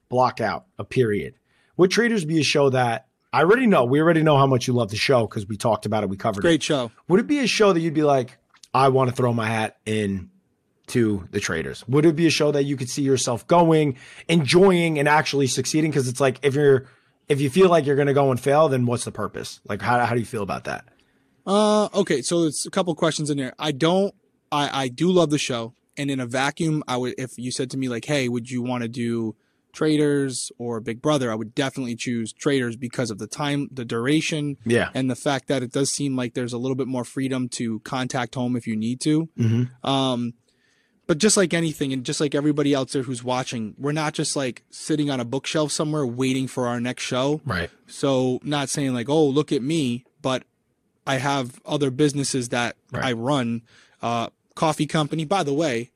block 0.09 0.41
out 0.41 0.65
a 0.79 0.85
period, 0.85 1.35
would 1.77 1.91
traitors 1.91 2.25
be 2.25 2.41
a 2.41 2.43
show 2.43 2.71
that 2.71 3.07
I 3.31 3.41
already 3.43 3.67
know, 3.67 3.85
we 3.85 4.01
already 4.01 4.23
know 4.23 4.39
how 4.39 4.47
much 4.47 4.67
you 4.67 4.73
love 4.73 4.89
the 4.91 4.97
show 4.97 5.27
because 5.27 5.47
we 5.47 5.59
talked 5.59 5.85
about 5.85 6.03
it. 6.03 6.09
We 6.09 6.17
covered 6.17 6.41
it. 6.41 6.49
Great 6.49 6.63
show. 6.63 6.91
Would 7.09 7.21
it 7.21 7.27
be 7.27 7.41
a 7.41 7.47
show 7.47 7.75
that 7.75 7.81
you'd 7.81 7.93
be 7.93 8.03
like, 8.05 8.39
I 8.75 8.89
want 8.89 9.11
to 9.11 9.17
throw 9.17 9.33
my 9.33 9.47
hat 9.47 9.77
in 9.87 10.31
to 10.89 11.29
the 11.31 11.41
traitors? 11.41 11.87
Would 11.89 12.07
it 12.07 12.17
be 12.17 12.27
a 12.27 12.31
show 12.31 12.51
that 12.53 12.65
you 12.65 12.77
could 12.77 12.89
see 12.89 13.03
yourself 13.03 13.47
going, 13.47 13.97
enjoying, 14.29 14.99
and 14.99 15.09
actually 15.09 15.47
succeeding? 15.47 15.91
Because 15.91 16.09
it's 16.09 16.21
like 16.21 16.39
if 16.43 16.55
you're 16.55 16.87
if 17.29 17.41
you 17.41 17.51
feel 17.51 17.69
like 17.69 17.87
you're 17.87 17.97
going 17.97 18.09
to 18.09 18.15
go 18.15 18.31
and 18.31 18.41
fail, 18.41 18.69
then 18.69 18.87
what's 18.87 19.05
the 19.05 19.13
purpose? 19.13 19.61
Like, 19.69 19.83
how 19.83 20.05
how 20.05 20.15
do 20.15 20.21
you 20.21 20.27
feel 20.27 20.43
about 20.43 20.65
that? 20.65 20.87
Uh, 21.47 21.89
okay, 21.95 22.21
so 22.23 22.45
it's 22.45 22.67
a 22.67 22.71
couple 22.71 22.95
questions 22.95 23.31
in 23.31 23.39
there. 23.39 23.55
I 23.59 23.73
don't, 23.73 24.15
I, 24.53 24.85
I 24.85 24.89
do 24.89 25.11
love 25.11 25.31
the 25.31 25.39
show, 25.39 25.75
and 25.97 26.11
in 26.11 26.21
a 26.21 26.27
vacuum, 26.27 26.83
I 26.87 26.97
would, 26.97 27.15
if 27.17 27.39
you 27.39 27.51
said 27.51 27.71
to 27.71 27.79
me 27.79 27.89
like, 27.89 28.05
"Hey, 28.05 28.29
would 28.29 28.51
you 28.51 28.63
want 28.63 28.83
to 28.83 28.89
do 28.89 29.35
Traitors 29.79 30.51
or 30.59 30.81
Big 30.81 31.01
Brother?" 31.01 31.31
I 31.31 31.35
would 31.37 31.55
definitely 31.55 31.95
choose 31.97 32.33
Traitors 32.33 32.77
because 32.77 33.11
of 33.11 33.19
the 33.19 33.27
time, 33.29 33.69
the 33.71 33.85
duration, 33.85 34.57
Yeah. 34.67 34.91
and 34.95 35.09
the 35.09 35.15
fact 35.17 35.47
that 35.49 35.63
it 35.63 35.73
does 35.73 35.91
seem 35.93 36.17
like 36.17 36.35
there's 36.35 36.53
a 36.53 36.59
little 36.59 36.75
bit 36.75 36.89
more 36.89 37.05
freedom 37.05 37.49
to 37.51 37.79
contact 37.81 38.35
home 38.35 38.57
if 38.57 38.67
you 38.67 38.77
need 38.77 39.01
to. 39.03 39.29
Mm-hmm. 39.39 39.87
Um, 39.89 40.35
but 41.07 41.19
just 41.19 41.37
like 41.37 41.55
anything, 41.55 41.93
and 41.93 42.05
just 42.05 42.21
like 42.21 42.35
everybody 42.35 42.75
else 42.75 42.93
there 42.93 43.03
who's 43.05 43.23
watching, 43.25 43.75
we're 43.79 43.93
not 43.93 44.13
just 44.15 44.37
like 44.37 44.65
sitting 44.71 45.09
on 45.11 45.21
a 45.21 45.25
bookshelf 45.25 45.71
somewhere 45.73 46.05
waiting 46.07 46.47
for 46.49 46.67
our 46.67 46.81
next 46.81 47.05
show. 47.05 47.41
Right. 47.47 47.71
So 47.87 48.41
not 48.43 48.69
saying 48.69 48.93
like, 48.95 49.09
oh, 49.09 49.27
look 49.27 49.51
at 49.53 49.63
me, 49.63 50.05
but 50.21 50.43
I 51.07 51.17
have 51.17 51.61
other 51.65 51.91
businesses 51.91 52.51
that 52.51 52.77
Right. 52.93 53.05
I 53.05 53.13
run. 53.13 53.63
Uh, 54.03 54.29
coffee 54.55 54.87
company, 54.87 55.25
by 55.25 55.43
the 55.45 55.55
way, 55.55 55.91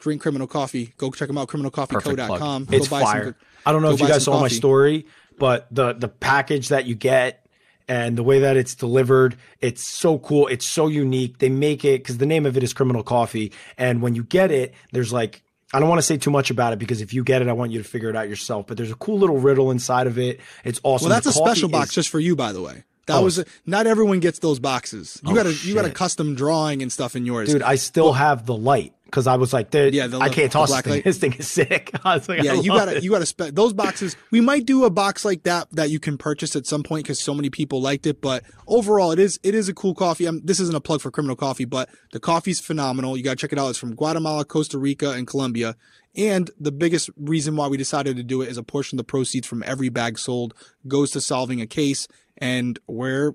drink 0.00 0.20
criminal 0.20 0.46
coffee. 0.48 0.92
Go 0.98 1.10
check 1.12 1.28
them 1.28 1.38
out, 1.38 1.48
criminalcoffeeco.com. 1.48 2.66
It's 2.72 2.88
go 2.88 2.98
buy 2.98 3.02
fire. 3.02 3.24
Some, 3.24 3.34
I 3.64 3.72
don't 3.72 3.82
know 3.82 3.92
if 3.92 4.00
you 4.00 4.08
guys 4.08 4.24
some 4.24 4.34
saw 4.34 4.40
my 4.40 4.48
story, 4.48 5.06
but 5.38 5.66
the 5.70 5.92
the 5.92 6.08
package 6.08 6.68
that 6.68 6.86
you 6.86 6.94
get 6.94 7.46
and 7.88 8.16
the 8.16 8.22
way 8.22 8.40
that 8.40 8.56
it's 8.56 8.74
delivered, 8.74 9.36
it's 9.60 9.82
so 9.84 10.18
cool. 10.18 10.46
It's 10.48 10.66
so 10.66 10.88
unique. 10.88 11.38
They 11.38 11.48
make 11.48 11.84
it 11.84 11.98
because 12.02 12.18
the 12.18 12.26
name 12.26 12.46
of 12.46 12.56
it 12.56 12.62
is 12.62 12.72
Criminal 12.72 13.02
Coffee, 13.02 13.52
and 13.78 14.02
when 14.02 14.14
you 14.14 14.24
get 14.24 14.50
it, 14.50 14.74
there's 14.92 15.12
like. 15.12 15.42
I 15.72 15.78
don't 15.78 15.88
want 15.88 16.00
to 16.00 16.02
say 16.02 16.16
too 16.16 16.32
much 16.32 16.50
about 16.50 16.72
it 16.72 16.80
because 16.80 17.00
if 17.00 17.14
you 17.14 17.22
get 17.22 17.42
it, 17.42 17.46
I 17.48 17.52
want 17.52 17.70
you 17.70 17.78
to 17.80 17.84
figure 17.88 18.10
it 18.10 18.16
out 18.16 18.28
yourself. 18.28 18.66
But 18.66 18.76
there's 18.76 18.90
a 18.90 18.96
cool 18.96 19.20
little 19.20 19.38
riddle 19.38 19.70
inside 19.70 20.08
of 20.08 20.18
it. 20.18 20.40
It's 20.64 20.80
awesome. 20.82 21.08
Well, 21.08 21.14
that's 21.14 21.26
The 21.32 21.40
a 21.40 21.44
special 21.46 21.68
coffee 21.68 21.78
box 21.78 21.88
is- 21.90 21.94
just 21.94 22.08
for 22.08 22.18
you, 22.18 22.34
by 22.34 22.50
the 22.52 22.60
way. 22.60 22.82
That 23.06 23.18
Oh. 23.18 23.22
was 23.22 23.38
a, 23.38 23.44
not 23.66 23.86
everyone 23.86 24.18
gets 24.18 24.40
those 24.40 24.58
boxes. 24.58 25.20
You 25.24 25.30
Oh, 25.30 25.34
got 25.36 25.46
a 25.46 25.52
you 25.52 25.74
got 25.74 25.84
a 25.84 25.90
custom 25.90 26.34
drawing 26.34 26.82
and 26.82 26.90
stuff 26.92 27.14
in 27.14 27.24
yours, 27.24 27.50
dude. 27.52 27.62
I 27.62 27.76
still 27.76 28.14
have 28.14 28.46
the 28.46 28.56
light 28.56 28.94
because 29.10 29.26
I 29.26 29.36
was 29.36 29.52
like, 29.52 29.72
Yeah, 29.72 30.08
I 30.20 30.28
can't 30.28 30.50
toss 30.50 30.70
this 30.70 30.80
thing. 30.82 31.02
This 31.02 31.18
thing 31.18 31.32
is 31.34 31.48
sick. 31.48 31.90
I 32.04 32.16
was 32.16 32.28
like, 32.28 32.42
yeah, 32.42 32.54
you 32.54 32.70
gotta 32.72 32.96
it. 32.96 33.02
you 33.02 33.10
gotta 33.10 33.26
spe- 33.26 33.52
those 33.52 33.72
boxes. 33.72 34.16
We 34.30 34.40
might 34.40 34.66
do 34.66 34.84
a 34.84 34.90
box 34.90 35.24
like 35.24 35.42
that 35.44 35.68
that 35.72 35.90
you 35.90 36.00
can 36.00 36.18
purchase 36.18 36.56
at 36.56 36.66
some 36.66 36.82
point 36.82 37.04
because 37.04 37.20
so 37.20 37.34
many 37.34 37.50
people 37.50 37.80
liked 37.80 38.06
it. 38.06 38.20
But 38.20 38.44
overall, 38.66 39.12
it 39.12 39.18
is 39.18 39.38
it 39.42 39.54
is 39.54 39.68
a 39.68 39.74
cool 39.74 39.94
coffee. 39.94 40.28
i 40.28 40.32
this 40.42 40.60
isn't 40.60 40.76
a 40.76 40.80
plug 40.80 41.00
for 41.00 41.10
Criminal 41.10 41.36
Coffee, 41.36 41.64
but 41.64 41.88
the 42.12 42.20
coffee's 42.20 42.60
phenomenal. 42.60 43.16
You 43.16 43.22
gotta 43.22 43.36
check 43.36 43.52
it 43.52 43.58
out. 43.58 43.70
It's 43.70 43.78
from 43.78 43.94
Guatemala, 43.94 44.44
Costa 44.44 44.78
Rica, 44.78 45.12
and 45.12 45.26
Colombia. 45.26 45.76
And 46.16 46.50
the 46.58 46.72
biggest 46.72 47.10
reason 47.16 47.54
why 47.56 47.68
we 47.68 47.76
decided 47.76 48.16
to 48.16 48.22
do 48.22 48.42
it 48.42 48.48
is 48.48 48.56
a 48.56 48.62
portion 48.62 48.98
of 48.98 49.06
the 49.06 49.10
proceeds 49.10 49.46
from 49.46 49.62
every 49.64 49.90
bag 49.90 50.18
sold 50.18 50.54
goes 50.88 51.12
to 51.12 51.20
solving 51.20 51.60
a 51.60 51.66
case, 51.66 52.08
and 52.36 52.78
we're 52.88 53.34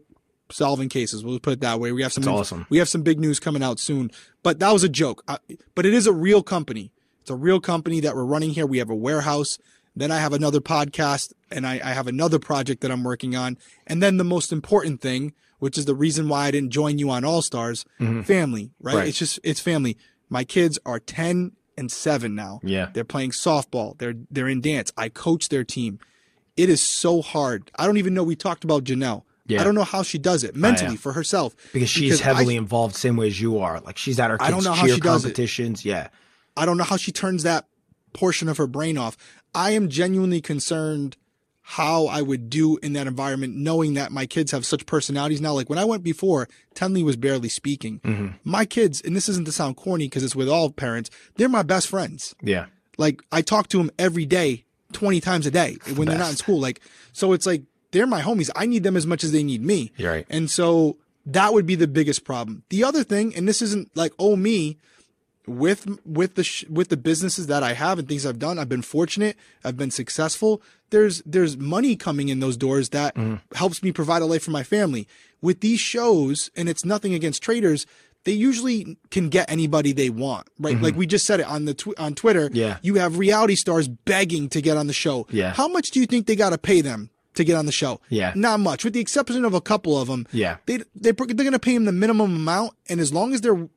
solving 0.52 0.90
cases. 0.90 1.24
We'll 1.24 1.40
put 1.40 1.54
it 1.54 1.60
that 1.62 1.80
way. 1.80 1.92
We 1.92 2.02
have 2.04 2.14
some 2.14 2.24
That's 2.24 2.38
awesome. 2.38 2.68
we 2.70 2.78
have 2.78 2.90
some 2.90 3.02
big 3.02 3.20
news 3.20 3.40
coming 3.40 3.64
out 3.64 3.80
soon. 3.80 4.12
But 4.44 4.60
that 4.60 4.72
was 4.72 4.84
a 4.84 4.90
joke. 4.90 5.24
Uh, 5.28 5.38
but 5.74 5.86
it 5.86 5.94
is 5.94 6.08
a 6.08 6.14
real 6.14 6.44
company. 6.44 6.92
It's 7.22 7.30
a 7.32 7.36
real 7.36 7.60
company 7.60 8.00
that 8.02 8.16
we're 8.16 8.26
running 8.26 8.52
here. 8.52 8.66
We 8.66 8.78
have 8.78 8.90
a 8.90 8.96
warehouse. 8.96 9.58
Then 9.96 10.12
I 10.12 10.18
have 10.18 10.34
another 10.34 10.60
podcast 10.60 11.34
and 11.50 11.66
I, 11.66 11.80
I 11.84 11.94
have 11.94 12.08
another 12.08 12.38
project 12.38 12.82
that 12.82 12.92
I'm 12.92 13.04
working 13.04 13.36
on. 13.36 13.58
And 13.88 14.04
then 14.04 14.18
the 14.18 14.24
most 14.26 14.52
important 14.52 15.02
thing, 15.02 15.34
which 15.60 15.78
is 15.78 15.86
the 15.86 15.96
reason 15.96 16.28
why 16.28 16.48
I 16.48 16.52
didn't 16.52 16.72
join 16.72 17.00
you 17.00 17.10
on 17.10 17.24
All 17.24 17.42
Stars, 17.42 17.86
family, 18.24 18.72
right? 18.82 18.96
Right. 18.96 19.08
It's 19.08 19.18
just, 19.18 19.40
it's 19.44 19.60
family. 19.62 19.98
My 20.30 20.44
kids 20.44 20.78
are 20.86 21.00
10 21.00 21.54
and 21.78 21.92
seven 21.92 22.36
now. 22.36 22.60
Yeah. 22.62 22.90
They're 22.94 23.04
playing 23.06 23.32
softball. 23.32 23.98
They're, 23.98 24.16
they're 24.30 24.50
in 24.50 24.60
dance. 24.62 24.92
I 24.98 25.10
coach 25.10 25.50
their 25.50 25.64
team. 25.64 26.00
It 26.58 26.70
is 26.70 26.82
so 26.82 27.22
hard. 27.22 27.72
I 27.76 27.86
don't 27.86 27.98
even 27.98 28.14
know. 28.14 28.24
We 28.24 28.36
talked 28.36 28.64
about 28.64 28.84
Janelle. 28.84 29.24
Yeah. 29.48 29.62
I 29.62 29.64
don't 29.64 29.76
know 29.76 29.84
how 29.84 30.02
she 30.04 30.18
does 30.18 30.44
it 30.44 30.56
mentally 30.56 30.92
yeah. 30.94 30.98
for 30.98 31.14
herself 31.14 31.56
because 31.72 31.90
she's 31.90 32.22
I- 32.22 32.24
heavily 32.26 32.56
involved, 32.56 32.96
same 32.96 33.16
way 33.16 33.28
as 33.28 33.40
you 33.40 33.60
are. 33.60 33.80
Like 33.80 33.98
she's 33.98 34.20
at 34.20 34.32
her 34.32 34.38
I 34.42 34.50
don't 34.50 34.58
kids' 34.60 34.66
know 34.66 34.74
how 34.74 34.86
she 34.88 35.00
does 35.00 35.24
it. 35.24 35.28
competitions. 35.28 35.86
Yeah, 35.86 36.08
I 36.58 36.66
don't 36.66 36.78
know 36.78 36.84
how 36.84 36.98
she 36.98 37.12
turns 37.12 37.44
that 37.44 37.68
portion 38.14 38.50
of 38.50 38.58
her 38.58 38.68
brain 38.68 38.98
off. 38.98 39.18
I 39.54 39.72
am 39.72 39.90
genuinely 39.90 40.42
concerned 40.42 41.16
how 41.68 42.06
I 42.06 42.22
would 42.22 42.50
do 42.50 42.78
in 42.78 42.94
that 42.94 43.08
environment, 43.08 43.56
knowing 43.56 43.96
that 43.96 44.12
my 44.12 44.28
kids 44.28 44.52
have 44.52 44.66
such 44.66 44.86
personalities 44.86 45.42
now. 45.42 45.54
Like 45.54 45.70
when 45.70 45.80
I 45.80 45.86
went 45.86 46.04
before, 46.04 46.48
Tenley 46.76 47.04
was 47.04 47.16
barely 47.16 47.50
speaking. 47.50 48.00
Mm-hmm. 48.02 48.28
My 48.44 48.66
kids, 48.66 49.02
and 49.02 49.16
this 49.16 49.28
isn't 49.30 49.46
to 49.46 49.52
sound 49.52 49.76
corny 49.76 50.06
because 50.06 50.24
it's 50.24 50.36
with 50.36 50.48
all 50.48 50.70
parents, 50.70 51.10
they're 51.38 51.50
my 51.50 51.64
best 51.64 51.88
friends. 51.88 52.36
yeah. 52.42 52.68
Like 52.98 53.22
I 53.32 53.42
talk 53.42 53.68
to 53.70 53.78
them 53.78 53.92
every 54.00 54.26
day, 54.26 54.64
20 54.94 55.20
times 55.22 55.46
a 55.46 55.52
day 55.52 55.78
when 55.96 56.08
they're 56.08 56.18
not 56.18 56.30
in 56.30 56.38
school. 56.38 56.60
Like, 56.62 56.82
so 57.14 57.34
it's 57.34 57.46
like, 57.46 57.64
they're 57.96 58.06
my 58.06 58.22
homies. 58.22 58.50
I 58.58 58.66
need 58.66 58.84
them 58.84 58.98
as 58.98 59.08
much 59.08 59.24
as 59.24 59.32
they 59.32 59.42
need 59.42 59.64
me. 59.64 59.94
You're 59.96 60.12
right. 60.12 60.26
And 60.30 60.52
so 60.52 60.98
that 61.26 61.54
would 61.54 61.66
be 61.66 61.76
the 61.76 61.88
biggest 61.88 62.26
problem. 62.26 62.64
The 62.68 62.84
other 62.84 63.06
thing, 63.06 63.34
and 63.34 63.48
this 63.48 63.62
isn't 63.62 63.90
like, 63.96 64.12
oh, 64.20 64.36
me, 64.36 64.78
with 65.48 65.88
with 66.06 66.36
the 66.36 66.44
sh- 66.44 66.66
with 66.70 66.90
the 66.90 66.98
businesses 66.98 67.48
that 67.48 67.64
I 67.64 67.72
have 67.72 67.98
and 67.98 68.06
things 68.08 68.26
I've 68.26 68.38
done, 68.38 68.60
I've 68.60 68.68
been 68.68 68.82
fortunate. 68.82 69.38
I've 69.64 69.78
been 69.78 69.92
successful. 69.92 70.62
There's 70.90 71.22
there's 71.26 71.56
money 71.56 71.96
coming 71.96 72.28
in 72.28 72.42
those 72.42 72.58
doors 72.58 72.90
that 72.90 73.16
mm-hmm. 73.16 73.36
helps 73.56 73.82
me 73.82 73.94
provide 73.94 74.22
a 74.22 74.26
life 74.26 74.44
for 74.44 74.52
my 74.52 74.64
family. 74.64 75.08
With 75.42 75.62
these 75.62 75.80
shows, 75.80 76.52
and 76.54 76.68
it's 76.68 76.84
nothing 76.84 77.14
against 77.14 77.44
traitors, 77.44 77.86
they 78.26 78.34
usually 78.34 78.98
can 79.10 79.30
get 79.30 79.50
anybody 79.50 79.94
they 79.94 80.10
want, 80.10 80.48
right? 80.60 80.76
Mm-hmm. 80.76 80.84
Like 80.84 80.96
we 80.98 81.08
just 81.08 81.26
said 81.26 81.40
it 81.40 81.48
on 81.48 81.64
the 81.64 81.76
tw- 81.76 81.98
on 81.98 82.14
Twitter. 82.14 82.50
Yeah. 82.52 82.78
you 82.82 82.96
have 82.96 83.18
reality 83.18 83.56
stars 83.56 83.88
begging 83.88 84.50
to 84.50 84.62
get 84.62 84.76
on 84.76 84.88
the 84.88 84.94
show. 84.94 85.28
Yeah. 85.30 85.54
how 85.54 85.70
much 85.70 85.92
do 85.92 86.02
you 86.02 86.08
think 86.08 86.26
they 86.28 86.36
got 86.36 86.50
to 86.50 86.58
pay 86.58 86.82
them 86.82 87.10
to 87.36 87.44
get 87.44 87.56
on 87.56 87.66
the 87.66 87.72
show? 87.72 88.02
Yeah. 88.10 88.34
not 88.36 88.60
much, 88.60 88.84
with 88.84 88.94
the 88.94 89.00
exception 89.00 89.46
of 89.46 89.54
a 89.54 89.62
couple 89.62 90.00
of 90.00 90.08
them. 90.08 90.28
Yeah. 90.32 90.58
they 90.66 90.78
they 90.96 91.12
they're 91.12 91.14
going 91.26 91.52
to 91.52 91.60
pay 91.60 91.76
him 91.76 91.86
the 91.86 91.92
minimum 91.92 92.36
amount, 92.36 92.74
and 92.90 93.00
as 93.00 93.14
long 93.14 93.34
as 93.34 93.42
they're 93.42 93.70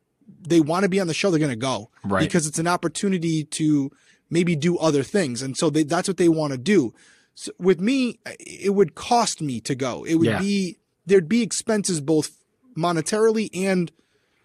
they 0.47 0.61
want 0.61 0.83
to 0.85 0.89
be 0.89 1.01
on 1.01 1.07
the 1.07 1.15
show, 1.15 1.31
they're 1.31 1.39
going 1.39 1.51
to 1.51 1.57
go, 1.57 1.91
Right. 2.05 2.21
Because 2.21 2.47
it's 2.47 2.59
an 2.59 2.67
opportunity 2.69 3.45
to 3.45 3.91
maybe 4.31 4.55
do 4.57 4.77
other 4.79 5.03
things, 5.03 5.43
and 5.43 5.57
so 5.57 5.71
they, 5.71 5.83
that's 5.83 6.07
what 6.09 6.17
they 6.19 6.29
want 6.29 6.53
to 6.53 6.59
do. 6.59 6.93
So 7.35 7.53
with 7.59 7.81
me, 7.81 8.19
it 8.39 8.75
would 8.75 8.95
cost 8.95 9.41
me 9.41 9.61
to 9.61 9.75
go. 9.75 10.05
It 10.05 10.17
would 10.17 10.27
Yeah. 10.29 10.39
be 10.41 10.79
there'd 11.07 11.29
be 11.29 11.43
expenses 11.43 12.01
both 12.01 12.33
monetarily 12.77 13.49
and 13.55 13.91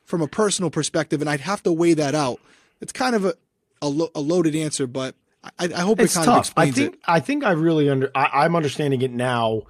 from 0.05 0.21
a 0.21 0.27
personal 0.27 0.69
perspective, 0.69 1.21
and 1.21 1.29
I'd 1.29 1.41
have 1.41 1.63
to 1.63 1.71
weigh 1.71 1.93
that 1.95 2.15
out. 2.15 2.39
It's 2.81 2.91
kind 2.93 3.15
of 3.15 3.25
a 3.25 3.33
a, 3.81 3.89
lo- 3.89 4.11
a 4.15 4.21
loaded 4.21 4.55
answer, 4.55 4.87
but 4.87 5.15
I, 5.59 5.65
I 5.65 5.81
hope 5.81 5.99
it's 5.99 6.15
it 6.15 6.19
kind 6.19 6.29
of 6.29 6.35
tough. 6.45 6.53
I 6.55 6.71
think 6.71 6.93
it. 6.95 6.99
I 7.05 7.19
think 7.19 7.43
I 7.43 7.51
really 7.51 7.89
under 7.89 8.11
I, 8.15 8.45
I'm 8.45 8.55
understanding 8.55 9.01
it 9.01 9.11
now 9.11 9.63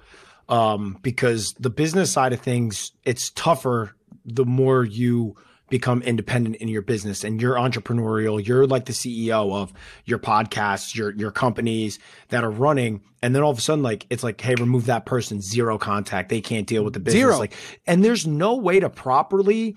um, 0.48 0.98
because 1.02 1.54
the 1.54 1.70
business 1.70 2.12
side 2.12 2.32
of 2.32 2.40
things 2.40 2.92
it's 3.04 3.30
tougher 3.30 3.94
the 4.24 4.44
more 4.44 4.84
you 4.84 5.36
become 5.70 6.02
independent 6.02 6.56
in 6.56 6.68
your 6.68 6.82
business 6.82 7.24
and 7.24 7.40
you're 7.40 7.54
entrepreneurial. 7.54 8.44
You're 8.46 8.66
like 8.66 8.84
the 8.84 8.92
CEO 8.92 9.52
of 9.54 9.72
your 10.04 10.18
podcasts, 10.18 10.94
your 10.94 11.12
your 11.14 11.30
companies 11.30 11.98
that 12.28 12.44
are 12.44 12.50
running, 12.50 13.02
and 13.22 13.34
then 13.34 13.42
all 13.42 13.50
of 13.50 13.58
a 13.58 13.60
sudden, 13.60 13.82
like 13.82 14.06
it's 14.10 14.22
like, 14.22 14.40
hey, 14.40 14.54
remove 14.54 14.86
that 14.86 15.06
person, 15.06 15.40
zero 15.40 15.78
contact. 15.78 16.28
They 16.28 16.40
can't 16.40 16.66
deal 16.66 16.84
with 16.84 16.94
the 16.94 17.00
business. 17.00 17.20
Zero. 17.20 17.38
Like, 17.38 17.54
and 17.86 18.04
there's 18.04 18.26
no 18.26 18.54
way 18.54 18.80
to 18.80 18.90
properly 18.90 19.76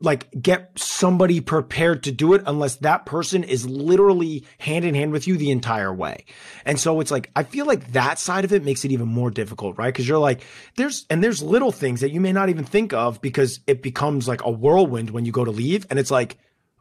like 0.00 0.28
get 0.40 0.78
somebody 0.78 1.40
prepared 1.40 2.02
to 2.02 2.12
do 2.12 2.34
it 2.34 2.42
unless 2.46 2.76
that 2.76 3.06
person 3.06 3.42
is 3.42 3.66
literally 3.66 4.44
hand 4.58 4.84
in 4.84 4.94
hand 4.94 5.10
with 5.10 5.26
you 5.26 5.36
the 5.38 5.50
entire 5.50 5.92
way. 5.92 6.26
And 6.66 6.78
so 6.78 7.00
it's 7.00 7.10
like 7.10 7.30
I 7.34 7.44
feel 7.44 7.64
like 7.64 7.92
that 7.92 8.18
side 8.18 8.44
of 8.44 8.52
it 8.52 8.62
makes 8.62 8.84
it 8.84 8.92
even 8.92 9.08
more 9.08 9.30
difficult, 9.30 9.78
right? 9.78 9.94
Cuz 9.94 10.06
you're 10.06 10.18
like 10.18 10.42
there's 10.76 11.06
and 11.08 11.24
there's 11.24 11.42
little 11.42 11.72
things 11.72 12.00
that 12.00 12.12
you 12.12 12.20
may 12.20 12.32
not 12.32 12.50
even 12.50 12.64
think 12.64 12.92
of 12.92 13.22
because 13.22 13.60
it 13.66 13.82
becomes 13.82 14.28
like 14.28 14.44
a 14.44 14.50
whirlwind 14.50 15.10
when 15.10 15.24
you 15.24 15.32
go 15.32 15.44
to 15.44 15.50
leave 15.50 15.86
and 15.88 15.98
it's 15.98 16.10
like 16.10 16.36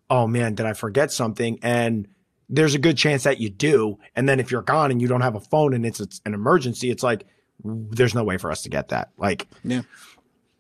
oh 0.10 0.28
man, 0.28 0.56
did 0.56 0.66
I 0.66 0.74
forget 0.74 1.12
something? 1.12 1.60
And 1.64 2.08
there's 2.50 2.76
a 2.76 2.80
good 2.80 2.98
chance 2.98 3.24
that 3.24 3.40
you 3.40 3.50
do. 3.50 3.98
And 4.16 4.30
then 4.30 4.40
if 4.40 4.52
you're 4.52 4.62
gone 4.62 4.92
and 4.92 5.02
you 5.02 5.08
don't 5.08 5.22
have 5.22 5.36
a 5.36 5.40
phone 5.40 5.74
and 5.74 5.86
it's, 5.86 6.00
it's 6.00 6.22
an 6.26 6.34
emergency, 6.34 6.92
it's 6.92 7.02
like 7.02 7.26
there's 7.64 8.14
no 8.14 8.24
way 8.24 8.38
for 8.38 8.52
us 8.52 8.64
to 8.64 8.70
get 8.70 8.90
that. 8.90 9.10
Like 9.18 9.48
Yeah. 9.64 9.82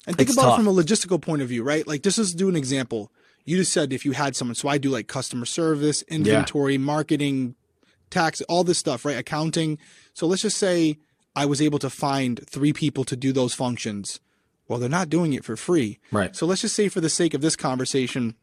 And 0.07 0.15
think 0.15 0.29
It's 0.29 0.37
about 0.37 0.49
tough. 0.51 0.59
it 0.59 0.63
from 0.63 0.67
a 0.67 0.73
logistical 0.83 1.21
point 1.21 1.41
of 1.41 1.49
view, 1.49 1.63
right? 1.63 1.85
Like 1.87 2.03
just 2.03 2.19
as 2.19 2.33
do 2.33 2.49
an 2.49 2.55
example. 2.55 3.11
You 3.43 3.57
just 3.57 3.71
said 3.73 3.93
if 3.93 4.05
you 4.05 4.13
had 4.13 4.35
someone, 4.35 4.55
so 4.55 4.67
I 4.69 4.77
do 4.77 4.89
like 4.89 5.07
customer 5.07 5.45
service, 5.45 6.01
inventory, 6.03 6.77
marketing, 6.77 7.55
tax, 8.09 8.41
all 8.41 8.63
this 8.63 8.77
stuff, 8.77 9.05
right? 9.05 9.17
Accounting. 9.17 9.77
So 10.13 10.25
let's 10.27 10.41
just 10.41 10.57
say 10.57 10.97
I 11.35 11.45
was 11.45 11.61
able 11.61 11.79
to 11.79 11.89
find 11.89 12.39
three 12.47 12.73
people 12.73 13.03
to 13.05 13.15
do 13.15 13.31
those 13.31 13.53
functions. 13.53 14.19
Well, 14.67 14.79
they're 14.79 14.89
not 14.89 15.09
doing 15.09 15.33
it 15.33 15.45
for 15.45 15.55
free. 15.55 15.99
Right. 16.11 16.35
So 16.35 16.45
let's 16.47 16.61
just 16.61 16.75
say 16.75 16.87
for 16.89 17.01
the 17.01 17.09
sake 17.09 17.33
of 17.35 17.41
this 17.41 17.55
conversation, 17.55 18.35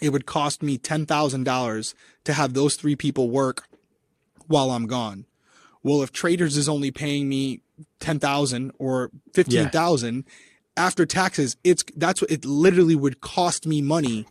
it 0.00 0.08
would 0.10 0.26
cost 0.26 0.62
me 0.62 0.76
$10,000 0.78 1.94
to 2.24 2.32
have 2.32 2.54
those 2.54 2.74
three 2.76 2.96
people 2.96 3.30
work 3.30 3.68
while 4.48 4.70
I'm 4.70 4.86
gone. 4.86 5.26
Well, 5.84 6.02
if 6.02 6.10
traitors 6.12 6.56
is 6.56 6.68
only 6.68 6.90
paying 6.90 7.28
me 7.28 7.60
10,000 8.00 8.72
or 8.78 9.10
15,000 9.34 10.24
after 10.76 11.04
taxes, 11.06 11.56
it's 11.64 11.84
that's 11.96 12.20
what 12.22 12.30
it 12.30 12.44
literally 12.44 12.94
would 12.94 13.20
cost 13.20 13.66
me 13.66 13.82
money 13.82 14.26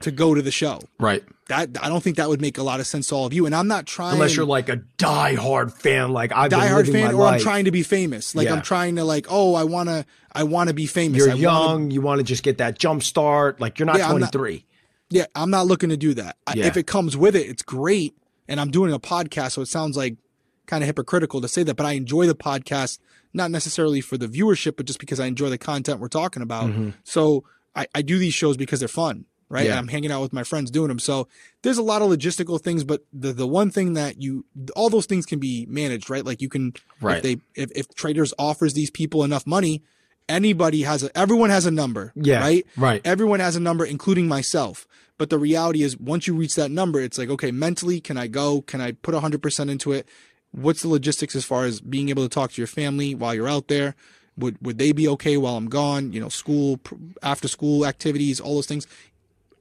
to 0.00 0.10
go 0.10 0.34
to 0.34 0.42
the 0.42 0.50
show. 0.50 0.80
right. 0.98 1.22
That 1.48 1.76
I 1.82 1.88
don't 1.88 2.02
think 2.02 2.16
that 2.16 2.28
would 2.30 2.40
make 2.40 2.56
a 2.56 2.62
lot 2.62 2.80
of 2.80 2.86
sense 2.86 3.08
to 3.08 3.14
all 3.14 3.26
of 3.26 3.32
you. 3.34 3.44
And 3.46 3.54
I'm 3.54 3.68
not 3.68 3.84
trying 3.84 4.14
Unless 4.14 4.36
you're 4.36 4.46
like 4.46 4.68
a 4.70 4.78
diehard 4.96 5.72
fan, 5.72 6.12
like 6.12 6.32
I've 6.32 6.50
been 6.50 6.60
diehard 6.60 6.90
fan 6.90 7.14
or 7.14 7.26
I'm 7.26 7.40
trying 7.40 7.66
to 7.66 7.70
be 7.70 7.82
famous. 7.82 8.34
Like 8.34 8.46
Yeah. 8.46 8.54
I'm 8.54 8.62
trying 8.62 8.96
to 8.96 9.04
like, 9.04 9.26
oh, 9.28 9.54
I 9.54 9.64
wanna 9.64 10.06
I 10.32 10.44
wanna 10.44 10.72
be 10.72 10.86
famous. 10.86 11.18
You're 11.18 11.26
I 11.28 11.34
wanna- 11.34 11.40
young, 11.42 11.90
you 11.90 12.00
want 12.00 12.20
to 12.20 12.24
just 12.24 12.42
get 12.42 12.58
that 12.58 12.78
jump 12.78 13.02
start. 13.02 13.60
Like 13.60 13.78
you're 13.78 13.86
not 13.86 13.98
Yeah, 13.98 14.08
I'm 14.08 14.18
not- 14.20 14.32
23. 14.32 14.64
Yeah, 15.10 15.26
I'm 15.34 15.50
not 15.50 15.66
looking 15.66 15.90
to 15.90 15.96
do 15.98 16.14
that. 16.14 16.36
I- 16.46 16.54
If 16.56 16.76
it 16.78 16.86
comes 16.86 17.16
with 17.18 17.36
it, 17.36 17.46
it's 17.48 17.62
great. 17.62 18.16
And 18.48 18.58
I'm 18.58 18.70
doing 18.70 18.92
a 18.92 18.98
podcast, 18.98 19.52
so 19.52 19.62
it 19.62 19.66
sounds 19.68 19.96
like 19.96 20.16
kind 20.66 20.82
of 20.82 20.86
hypocritical 20.86 21.40
to 21.40 21.48
say 21.48 21.62
that, 21.64 21.74
but 21.76 21.86
I 21.86 21.92
enjoy 21.92 22.26
the 22.26 22.34
podcast, 22.34 22.98
not 23.32 23.50
necessarily 23.50 24.00
for 24.00 24.16
the 24.16 24.26
viewership, 24.28 24.76
but 24.76 24.86
just 24.86 24.98
because 25.00 25.18
I 25.20 25.26
enjoy 25.26 25.48
the 25.50 25.58
content 25.58 26.00
we're 26.00 26.08
talking 26.08 26.42
about. 26.42 26.70
So 27.04 27.44
I, 27.74 27.86
I 27.94 28.02
do 28.02 28.18
these 28.18 28.34
shows 28.34 28.56
because 28.56 28.78
they're 28.80 28.88
fun, 28.88 29.24
right? 29.48 29.62
Mm-hmm. 29.62 29.68
Yeah. 29.72 29.78
I'm 29.78 29.88
hanging 29.88 30.12
out 30.12 30.22
with 30.22 30.32
my 30.32 30.44
friends 30.44 30.70
doing 30.70 30.88
them. 30.88 30.98
So 30.98 31.26
there's 31.62 31.78
a 31.78 31.82
lot 31.82 32.02
of 32.02 32.10
logistical 32.10 32.60
things, 32.60 32.84
but 32.84 33.02
the, 33.12 33.32
the 33.32 33.46
one 33.46 33.70
thing 33.70 33.94
that 33.94 34.20
you, 34.20 34.44
all 34.76 34.88
those 34.90 35.06
things 35.06 35.26
can 35.26 35.38
be 35.38 35.66
managed, 35.68 36.08
right? 36.10 36.24
Like 36.24 36.40
you 36.42 36.48
can, 36.48 36.74
Right. 37.00 37.16
if 37.16 37.22
they, 37.22 37.36
if, 37.60 37.70
if 37.74 37.94
traitors 37.94 38.32
offers 38.38 38.74
these 38.74 38.90
people 38.90 39.24
enough 39.24 39.46
money, 39.46 39.82
anybody 40.28 40.82
has 40.82 41.02
a, 41.02 41.16
everyone 41.18 41.50
has 41.50 41.66
a 41.66 41.70
number, 41.70 42.12
Yeah, 42.14 42.40
right? 42.40 42.66
right. 42.76 43.00
Everyone 43.04 43.40
has 43.40 43.56
a 43.56 43.60
number, 43.60 43.84
including 43.84 44.28
myself. 44.28 44.86
But 45.18 45.30
the 45.30 45.38
reality 45.38 45.82
is, 45.82 45.96
once 45.98 46.26
you 46.26 46.34
reach 46.34 46.54
that 46.56 46.70
number, 46.70 47.00
it's 47.00 47.18
like, 47.18 47.28
okay, 47.28 47.50
mentally, 47.52 48.00
can 48.00 48.16
I 48.16 48.26
go? 48.26 48.62
Can 48.62 48.80
I 48.80 48.92
put 48.92 49.14
100% 49.14 49.70
into 49.70 49.92
it? 49.92 50.08
What's 50.52 50.82
the 50.82 50.88
logistics 50.88 51.34
as 51.34 51.44
far 51.44 51.64
as 51.64 51.80
being 51.80 52.08
able 52.08 52.22
to 52.22 52.28
talk 52.28 52.52
to 52.52 52.60
your 52.60 52.68
family 52.68 53.14
while 53.14 53.34
you're 53.34 53.48
out 53.48 53.68
there? 53.68 53.94
Would 54.36 54.56
would 54.62 54.78
they 54.78 54.92
be 54.92 55.08
okay 55.08 55.36
while 55.36 55.56
I'm 55.56 55.68
gone? 55.68 56.12
You 56.12 56.20
know, 56.20 56.28
school, 56.28 56.80
after 57.22 57.48
school 57.48 57.84
activities, 57.84 58.40
all 58.40 58.54
those 58.54 58.66
things. 58.66 58.86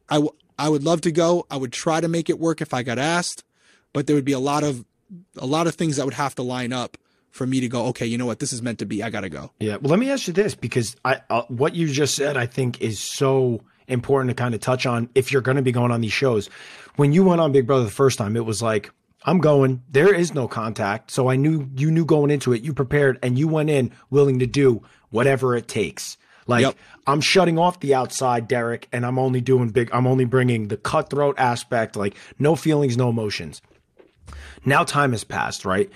I, 0.10 0.16
w- 0.16 0.34
I 0.58 0.70
would 0.70 0.84
love 0.84 1.02
to 1.02 1.12
go. 1.12 1.46
I 1.50 1.58
would 1.58 1.74
try 1.74 2.02
to 2.02 2.08
make 2.08 2.30
it 2.30 2.40
work 2.40 2.62
if 2.62 2.74
I 2.74 2.84
got 2.84 3.00
asked, 3.00 3.44
but 3.94 4.08
there 4.08 4.16
would 4.16 4.26
be 4.26 4.32
a 4.32 4.40
lot 4.40 4.64
of 4.64 4.86
a 5.38 5.46
lot 5.46 5.68
of 5.68 5.76
things 5.76 5.98
that 5.98 6.06
would 6.06 6.14
have 6.14 6.36
to 6.36 6.42
line 6.42 6.72
up 6.72 6.98
for 7.32 7.48
me 7.48 7.60
to 7.62 7.68
go. 7.68 7.88
Okay, 7.88 8.06
you 8.06 8.18
know 8.18 8.26
what? 8.26 8.40
This 8.40 8.54
is 8.54 8.62
meant 8.62 8.80
to 8.80 8.86
be. 8.86 9.04
I 9.04 9.10
gotta 9.10 9.30
go. 9.30 9.52
Yeah. 9.60 9.78
Well, 9.78 9.90
let 9.92 10.00
me 10.00 10.10
ask 10.10 10.28
you 10.28 10.34
this 10.34 10.56
because 10.56 10.96
I 11.04 11.22
uh, 11.30 11.44
what 11.48 11.76
you 11.76 11.88
just 11.88 12.16
said 12.16 12.38
I 12.38 12.46
think 12.46 12.82
is 12.82 13.00
so 13.00 13.62
important 13.88 14.30
to 14.30 14.36
kind 14.36 14.56
of 14.56 14.62
touch 14.62 14.86
on 14.86 15.10
if 15.16 15.32
you're 15.32 15.42
going 15.42 15.58
to 15.58 15.64
be 15.64 15.72
going 15.72 15.92
on 15.92 16.02
these 16.02 16.14
shows. 16.14 16.50
When 16.96 17.12
you 17.12 17.24
went 17.24 17.42
on 17.42 17.52
Big 17.52 17.68
Brother 17.68 17.84
the 17.84 17.92
first 17.92 18.18
time, 18.18 18.38
it 18.38 18.46
was 18.46 18.62
like 18.62 18.92
I'm 19.24 19.40
going. 19.40 19.84
There 19.90 20.14
is 20.14 20.34
no 20.34 20.48
contact, 20.48 21.12
so 21.12 21.30
I 21.30 21.36
knew 21.36 21.70
you 21.76 21.92
knew 21.92 22.06
going 22.06 22.32
into 22.32 22.54
it. 22.54 22.62
You 22.62 22.74
prepared 22.74 23.20
and 23.22 23.38
you 23.38 23.48
went 23.48 23.70
in 23.70 23.92
willing 24.10 24.40
to 24.40 24.48
do 24.48 24.84
whatever 25.10 25.56
it 25.56 25.68
takes. 25.68 26.18
Like 26.48 26.64
Yep. 26.64 26.76
I'm 27.08 27.22
shutting 27.22 27.60
off 27.60 27.80
the 27.80 27.94
outside, 27.94 28.48
Derrick, 28.48 28.88
and 28.92 29.06
I'm 29.06 29.20
only 29.20 29.42
doing 29.42 29.70
big. 29.70 29.90
I'm 29.94 30.08
only 30.08 30.26
bringing 30.26 30.68
the 30.68 30.78
cutthroat 30.78 31.36
aspect, 31.38 31.96
like 31.96 32.16
no 32.40 32.56
feelings, 32.56 32.98
no 32.98 33.10
emotions. 33.10 33.62
Now 34.66 34.84
time 34.84 35.12
has 35.12 35.24
passed, 35.24 35.66
right? 35.66 35.90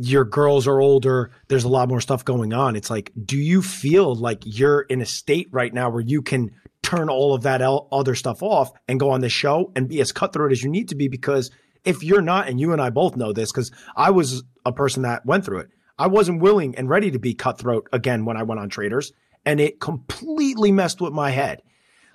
your 0.00 0.24
girls 0.24 0.68
are 0.68 0.80
older 0.80 1.32
there's 1.48 1.64
a 1.64 1.68
lot 1.68 1.88
more 1.88 2.00
stuff 2.00 2.24
going 2.24 2.52
on 2.52 2.76
it's 2.76 2.88
like 2.88 3.10
do 3.24 3.36
you 3.36 3.60
feel 3.60 4.14
like 4.14 4.40
you're 4.44 4.82
in 4.82 5.00
a 5.00 5.06
state 5.06 5.48
right 5.50 5.74
now 5.74 5.90
where 5.90 6.00
you 6.00 6.22
can 6.22 6.52
turn 6.82 7.10
all 7.10 7.34
of 7.34 7.42
that 7.42 7.60
other 7.60 8.14
stuff 8.14 8.40
off 8.42 8.70
and 8.86 9.00
go 9.00 9.10
on 9.10 9.20
the 9.20 9.28
show 9.28 9.72
and 9.74 9.88
be 9.88 10.00
as 10.00 10.12
cutthroat 10.12 10.52
as 10.52 10.62
you 10.62 10.70
need 10.70 10.88
to 10.88 10.94
be 10.94 11.08
because 11.08 11.50
if 11.84 12.02
you're 12.02 12.22
not 12.22 12.48
and 12.48 12.60
you 12.60 12.72
and 12.72 12.80
I 12.80 12.90
both 12.90 13.16
know 13.16 13.32
this 13.32 13.52
cuz 13.52 13.70
I 13.96 14.10
was 14.10 14.44
a 14.64 14.72
person 14.72 15.02
that 15.02 15.26
went 15.26 15.44
through 15.44 15.58
it 15.58 15.68
I 15.98 16.06
wasn't 16.06 16.40
willing 16.40 16.76
and 16.76 16.88
ready 16.88 17.10
to 17.10 17.18
be 17.18 17.34
cutthroat 17.34 17.88
again 17.92 18.24
when 18.24 18.36
I 18.36 18.42
went 18.42 18.60
on 18.60 18.68
traitors 18.68 19.12
and 19.44 19.60
it 19.60 19.80
completely 19.80 20.72
messed 20.72 21.00
with 21.00 21.12
my 21.12 21.30
head 21.30 21.62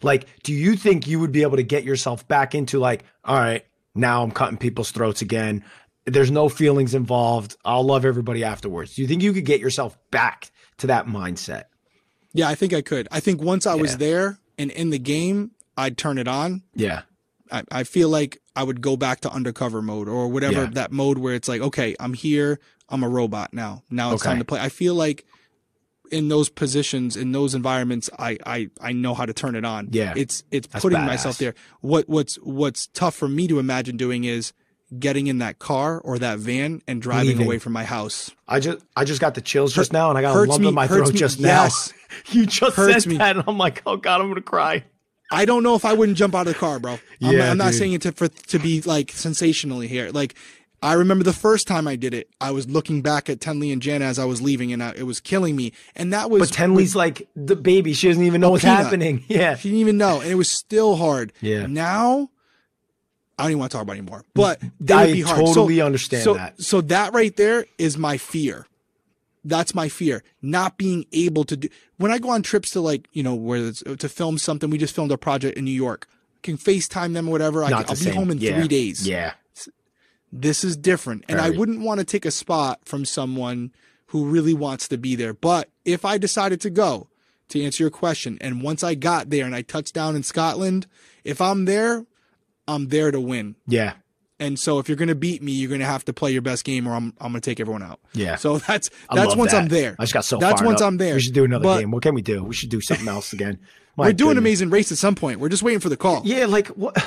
like 0.01 0.27
do 0.43 0.53
you 0.53 0.75
think 0.75 1.07
you 1.07 1.19
would 1.19 1.31
be 1.31 1.43
able 1.43 1.57
to 1.57 1.63
get 1.63 1.83
yourself 1.83 2.27
back 2.27 2.55
into 2.55 2.79
like 2.79 3.03
all 3.23 3.37
right 3.37 3.65
now 3.95 4.23
I'm 4.23 4.31
cutting 4.31 4.57
people's 4.57 4.91
throats 4.91 5.21
again 5.21 5.63
there's 6.05 6.31
no 6.31 6.49
feelings 6.49 6.93
involved. 6.93 7.55
I'll 7.63 7.83
love 7.83 8.05
everybody 8.05 8.43
afterwards. 8.43 8.95
Do 8.95 9.01
you 9.01 9.07
think 9.07 9.23
you 9.23 9.33
could 9.33 9.45
get 9.45 9.59
yourself 9.59 9.97
back 10.11 10.51
to 10.77 10.87
that 10.87 11.07
mindset? 11.07 11.65
Yeah, 12.33 12.49
I 12.49 12.55
think 12.55 12.73
I 12.73 12.81
could. 12.81 13.07
I 13.11 13.19
think 13.19 13.41
once 13.41 13.67
I 13.67 13.75
was 13.75 13.97
there 13.97 14.39
and 14.57 14.71
in 14.71 14.89
the 14.89 14.99
game, 14.99 15.51
I'd 15.77 15.97
turn 15.97 16.17
it 16.17 16.27
on. 16.27 16.63
Yeah. 16.75 17.03
I, 17.53 17.63
I 17.71 17.83
feel 17.83 18.09
like 18.09 18.41
I 18.55 18.63
would 18.63 18.81
go 18.81 18.97
back 18.97 19.21
to 19.21 19.31
undercover 19.31 19.81
mode 19.81 20.09
or 20.09 20.27
whatever 20.27 20.63
Yeah. 20.63 20.69
that 20.73 20.91
mode 20.91 21.17
where 21.19 21.33
it's 21.35 21.47
like, 21.47 21.61
okay, 21.61 21.95
I'm 21.99 22.13
here. 22.13 22.59
I'm 22.89 23.03
a 23.03 23.09
robot 23.09 23.53
now. 23.53 23.83
Now 23.89 24.11
it's 24.13 24.21
Okay. 24.23 24.31
time 24.31 24.39
to 24.39 24.45
play. 24.45 24.59
I 24.59 24.69
feel 24.69 24.95
like 24.95 25.25
in 26.11 26.27
those 26.27 26.49
positions, 26.49 27.15
in 27.15 27.31
those 27.31 27.55
environments, 27.55 28.09
I, 28.19 28.37
I, 28.45 28.69
I 28.81 28.91
know 28.91 29.13
how 29.13 29.25
to 29.25 29.33
turn 29.33 29.55
it 29.55 29.65
on. 29.65 29.89
Yeah. 29.91 30.13
It's, 30.15 30.43
it's 30.51 30.67
That's 30.67 30.81
putting 30.83 30.99
badass. 30.99 31.05
myself 31.07 31.37
there. 31.37 31.55
What, 31.81 32.09
what's, 32.09 32.35
what's 32.35 32.87
tough 32.87 33.15
for 33.15 33.27
me 33.27 33.47
to 33.47 33.57
imagine 33.59 33.97
doing 33.97 34.23
is 34.25 34.51
getting 34.99 35.25
in 35.25 35.39
that 35.39 35.57
car 35.57 35.99
or 36.01 36.19
that 36.19 36.37
van 36.37 36.81
and 36.87 37.01
driving 37.01 37.29
Leaving. 37.29 37.47
away 37.47 37.57
from 37.57 37.73
my 37.73 37.83
house. 37.83 38.29
I 38.47 38.59
just 38.59 38.85
I 38.95 39.05
just 39.05 39.19
got 39.21 39.33
the 39.33 39.41
chills 39.41 39.73
just 39.73 39.91
now 39.91 40.09
and 40.09 40.19
I 40.19 40.21
got 40.21 40.35
a 40.35 40.39
lump 40.43 40.61
me- 40.61 40.67
in 40.67 40.73
my 40.75 40.85
throat 40.85 41.11
me- 41.13 41.17
just 41.19 41.39
now. 41.39 41.67
you 42.29 42.45
just 42.45 42.75
Hurts 42.75 43.03
said 43.05 43.09
me. 43.09 43.17
that 43.17 43.35
and 43.35 43.43
I'm 43.47 43.57
like, 43.57 43.81
oh 43.87 43.97
God, 43.97 44.21
I'm 44.21 44.27
gonna 44.27 44.41
cry. 44.41 44.83
I 45.33 45.45
don't 45.45 45.63
know 45.63 45.75
if 45.75 45.83
I 45.85 45.93
wouldn't 45.93 46.17
jump 46.17 46.35
out 46.35 46.47
of 46.47 46.53
the 46.53 46.59
car, 46.59 46.79
bro. 46.79 46.93
I'm, 47.21 47.35
Yeah, 47.35 47.51
I'm 47.51 47.57
not 47.57 47.71
dude. 47.71 47.79
saying 47.79 47.93
it 47.93 48.01
to 48.03 48.11
for 48.11 48.27
to 48.27 48.59
be 48.59 48.81
like 48.81 49.11
sensationally 49.11 49.87
here. 49.87 50.09
Like 50.11 50.35
I 50.81 50.93
remember 50.93 51.23
the 51.23 51.31
first 51.33 51.65
time 51.67 51.87
I 51.87 51.95
did 51.95 52.13
it, 52.13 52.29
I 52.41 52.51
was 52.51 52.67
looking 52.69 53.01
back 53.01 53.29
at 53.29 53.39
Tenley 53.39 53.71
and 53.71 53.81
Jana 53.81 54.03
as 54.05 54.19
I 54.19 54.25
was 54.25 54.41
leaving, 54.41 54.73
and 54.73 54.83
I, 54.83 54.91
it 54.91 55.03
was 55.03 55.21
killing 55.21 55.55
me. 55.55 55.71
And 55.95 56.11
that 56.11 56.29
was 56.29 56.49
But 56.51 56.57
Tenley's 56.57 56.93
like 56.95 57.27
the 57.37 57.55
baby. 57.55 57.93
She 57.93 58.09
doesn't 58.09 58.23
even 58.23 58.41
know 58.41 58.51
what's 58.51 58.63
peanut. 58.65 58.83
happening. 58.83 59.23
Yeah. 59.29 59.55
She 59.55 59.69
didn't 59.69 59.79
even 59.79 59.97
know, 59.97 60.19
and 60.19 60.29
it 60.29 60.35
was 60.35 60.51
still 60.51 60.97
hard. 60.97 61.31
Yeah. 61.39 61.67
Now, 61.67 62.29
I 63.39 63.43
don't 63.43 63.51
even 63.51 63.59
want 63.59 63.71
to 63.71 63.77
talk 63.77 63.83
about 63.83 63.93
it 63.95 63.99
anymore. 63.99 64.25
But 64.35 64.61
that 64.81 64.97
I 64.99 65.05
would 65.05 65.13
be 65.13 65.21
hard. 65.21 65.39
totally 65.39 65.77
so, 65.77 65.85
understand 65.85 66.23
so, 66.23 66.33
that. 66.33 66.61
So 66.61 66.81
that 66.81 67.13
right 67.13 67.35
there 67.35 67.65
is 67.77 67.97
my 67.97 68.17
fear. 68.17 68.67
That's 69.43 69.75
my 69.75 69.89
fear. 69.89 70.23
Not 70.41 70.77
being 70.77 71.05
able 71.11 71.43
to 71.45 71.57
do 71.57 71.67
when 71.97 72.11
I 72.11 72.19
go 72.19 72.29
on 72.29 72.43
trips 72.43 72.71
to 72.71 72.81
like 72.81 73.07
you 73.11 73.23
know 73.23 73.35
where 73.35 73.67
it's, 73.67 73.83
to 73.83 74.09
film 74.09 74.37
something. 74.37 74.69
We 74.69 74.77
just 74.77 74.95
filmed 74.95 75.11
a 75.11 75.17
project 75.17 75.57
in 75.57 75.65
New 75.65 75.71
York. 75.71 76.07
I 76.09 76.39
can 76.43 76.57
FaceTime 76.57 77.13
them 77.13 77.27
or 77.27 77.31
whatever. 77.31 77.63
I 77.63 77.69
can, 77.69 77.85
i'll 77.89 77.95
be 77.95 78.09
home 78.09 78.31
in 78.31 78.37
Yeah. 78.39 78.57
three 78.57 78.67
days. 78.67 79.07
Yeah. 79.07 79.33
This 80.31 80.63
is 80.63 80.75
different, 80.75 81.25
and 81.29 81.39
I 81.39 81.51
wouldn't 81.51 81.81
want 81.81 81.99
to 81.99 82.03
take 82.05 82.25
a 82.25 82.31
spot 82.31 82.79
from 82.85 83.05
someone 83.05 83.71
who 84.07 84.25
really 84.25 84.55
wants 84.55 84.87
to 84.87 84.97
be 84.97 85.15
there. 85.15 85.33
But 85.33 85.69
if 85.85 86.05
I 86.05 86.17
decided 86.17 86.59
to 86.61 86.71
go, 86.71 87.07
to 87.49 87.63
answer 87.63 87.83
your 87.83 87.91
question, 87.91 88.39
and 88.41 88.63
once 88.63 88.83
I 88.83 88.95
got 88.95 89.29
there 89.29 89.45
and 89.45 89.53
I 89.53 89.61
touched 89.61 89.93
down 89.93 90.15
in 90.15 90.23
Scotland, 90.23 90.87
if 91.23 91.39
I'm 91.39 91.65
there, 91.65 92.07
I'm 92.67 92.87
there 92.87 93.11
to 93.11 93.19
win. 93.19 93.57
Yeah. 93.67 93.93
And 94.39 94.59
so 94.59 94.79
if 94.79 94.89
you're 94.89 94.97
going 94.97 95.09
to 95.09 95.15
beat 95.15 95.41
me, 95.41 95.51
you're 95.51 95.69
going 95.69 95.79
to 95.79 95.85
have 95.85 96.03
to 96.05 96.13
play 96.13 96.31
your 96.31 96.41
best 96.41 96.63
game, 96.65 96.87
or 96.87 96.93
I'm 96.93 97.13
I'm 97.21 97.31
going 97.31 97.41
to 97.41 97.49
take 97.49 97.59
everyone 97.59 97.83
out. 97.83 97.99
Yeah. 98.13 98.35
So 98.35 98.57
that's 98.57 98.89
that's 99.11 99.35
once 99.35 99.51
that. 99.51 99.63
I'm 99.63 99.67
there. 99.67 99.95
I 99.99 100.03
just 100.03 100.13
got 100.13 100.25
so 100.25 100.37
That's 100.37 100.61
once 100.61 100.81
up. 100.81 100.87
I'm 100.87 100.97
there. 100.97 101.15
We 101.15 101.21
should 101.21 101.33
do 101.33 101.45
another 101.45 101.63
But 101.63 101.79
game. 101.79 101.91
What 101.91 102.03
can 102.03 102.15
we 102.15 102.21
do? 102.21 102.43
We 102.43 102.53
should 102.53 102.69
do 102.69 102.81
something 102.81 103.07
else 103.07 103.33
again. 103.33 103.59
My 103.95 104.07
We're 104.07 104.13
doing. 104.13 104.37
Amazing 104.37 104.71
Race 104.71 104.91
at 104.91 104.97
some 104.97 105.13
point. 105.15 105.39
We're 105.39 105.49
just 105.49 105.61
waiting 105.61 105.79
for 105.79 105.89
the 105.89 105.97
call. 105.97 106.23
Yeah, 106.25 106.47
like 106.47 106.67
what? 106.69 106.97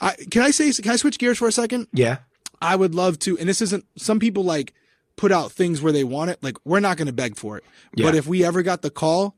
I, 0.00 0.14
can 0.30 0.42
I 0.42 0.50
say? 0.50 0.70
Can 0.72 0.92
I 0.92 0.96
switch 0.96 1.18
gears 1.18 1.38
for 1.38 1.48
a 1.48 1.52
second? 1.52 1.88
Yeah. 1.92 2.18
I 2.60 2.76
would 2.76 2.94
love 2.94 3.18
to, 3.20 3.36
and 3.38 3.48
this 3.48 3.60
isn't, 3.60 3.84
some 3.96 4.18
people 4.18 4.44
like 4.44 4.72
put 5.16 5.32
out 5.32 5.52
things 5.52 5.82
where 5.82 5.92
they 5.92 6.04
want 6.04 6.30
it. 6.30 6.42
Like, 6.42 6.56
we're 6.64 6.80
not 6.80 6.96
going 6.96 7.06
to 7.06 7.12
beg 7.12 7.36
for 7.36 7.58
it. 7.58 7.64
Yeah. 7.94 8.06
But 8.06 8.14
if 8.14 8.26
we 8.26 8.44
ever 8.44 8.62
got 8.62 8.82
the 8.82 8.90
call, 8.90 9.34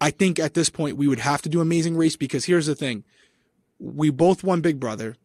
I 0.00 0.10
think 0.10 0.38
at 0.38 0.54
this 0.54 0.70
point 0.70 0.96
we 0.96 1.08
would 1.08 1.18
have 1.18 1.42
to 1.42 1.48
do 1.48 1.60
Amazing 1.60 1.96
Race 1.96 2.16
because 2.16 2.44
here's 2.44 2.66
the 2.66 2.74
thing. 2.74 3.04
We 3.78 4.10
both 4.10 4.44
won 4.44 4.60
Big 4.60 4.78
Brother. 4.78 5.16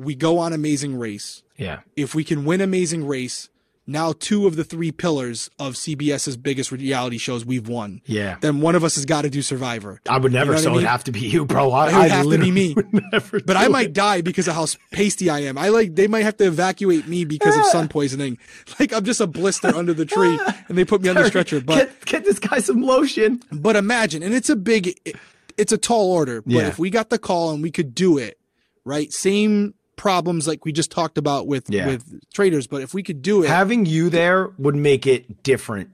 We 0.00 0.14
go 0.14 0.38
on 0.38 0.52
Amazing 0.52 0.98
Race. 0.98 1.42
Yeah. 1.56 1.80
If 1.96 2.14
we 2.14 2.24
can 2.24 2.44
win 2.44 2.60
Amazing 2.60 3.06
Race, 3.06 3.48
now 3.86 4.12
two 4.18 4.46
of 4.46 4.56
the 4.56 4.62
three 4.64 4.92
pillars 4.92 5.50
of 5.58 5.74
CBS's 5.74 6.36
biggest 6.36 6.70
reality 6.70 7.18
shows 7.18 7.44
we've 7.44 7.68
won. 7.68 8.00
Yeah. 8.06 8.36
Then 8.40 8.60
one 8.60 8.74
of 8.76 8.84
us 8.84 8.94
has 8.94 9.04
got 9.04 9.22
to 9.22 9.30
do 9.30 9.42
Survivor. 9.42 10.00
I 10.08 10.16
would 10.18 10.32
never. 10.32 10.52
know 10.52 10.56
what 10.56 10.60
I 10.60 10.62
so 10.62 10.70
mean? 10.70 10.78
it'd 10.78 10.88
have 10.88 11.04
to 11.04 11.12
be 11.12 11.20
you, 11.20 11.44
bro. 11.44 11.72
I, 11.72 11.88
It 11.88 11.92
would 11.92 12.00
I 12.02 12.08
have 12.08 12.30
to 12.30 12.38
be 12.38 12.50
me. 12.50 12.74
But 13.46 13.56
I 13.56 13.68
might 13.68 13.88
it. 13.88 13.92
die 13.94 14.20
because 14.20 14.46
of 14.48 14.54
how 14.54 14.66
pasty 14.92 15.28
I 15.28 15.40
am. 15.40 15.58
I 15.58 15.68
like 15.68 15.96
they 15.96 16.06
might 16.06 16.22
have 16.22 16.36
to 16.38 16.46
evacuate 16.46 17.08
me 17.08 17.24
because 17.24 17.56
of 17.56 17.64
sun 17.72 17.88
poisoning. 17.88 18.38
Like 18.78 18.92
I'm 18.94 19.04
just 19.04 19.20
a 19.20 19.26
blister 19.26 19.68
under 19.74 19.92
the 19.92 20.06
tree, 20.06 20.38
and 20.68 20.78
they 20.78 20.84
put 20.84 21.02
me 21.02 21.08
on 21.10 21.16
the 21.16 21.26
stretcher. 21.26 21.60
But 21.60 21.74
get, 21.76 22.04
get 22.06 22.24
this 22.24 22.38
guy 22.38 22.60
some 22.60 22.82
lotion. 22.82 23.42
but 23.52 23.76
imagine, 23.76 24.22
and 24.22 24.32
it's 24.34 24.48
a 24.48 24.56
big, 24.56 24.86
it- 25.04 25.16
it's 25.58 25.72
a 25.72 25.78
tall 25.78 26.12
order. 26.12 26.40
But 26.40 26.52
Yeah. 26.54 26.68
if 26.68 26.78
we 26.78 26.88
got 26.88 27.10
the 27.10 27.18
call 27.18 27.50
and 27.52 27.62
we 27.62 27.70
could 27.70 27.94
do 27.94 28.16
it, 28.16 28.38
right? 28.84 29.12
Same 29.12 29.74
problems 30.00 30.48
like 30.48 30.64
we 30.64 30.72
just 30.72 30.90
talked 30.90 31.18
about 31.18 31.46
with 31.46 31.68
Yeah. 31.68 31.86
with 31.86 32.02
traitors. 32.32 32.66
But 32.66 32.80
if 32.82 32.94
we 32.94 33.02
could 33.02 33.20
do 33.20 33.42
it, 33.42 33.48
Having 33.48 33.84
you 33.86 34.08
there 34.08 34.50
would 34.58 34.74
make 34.74 35.06
it 35.06 35.42
different. 35.42 35.90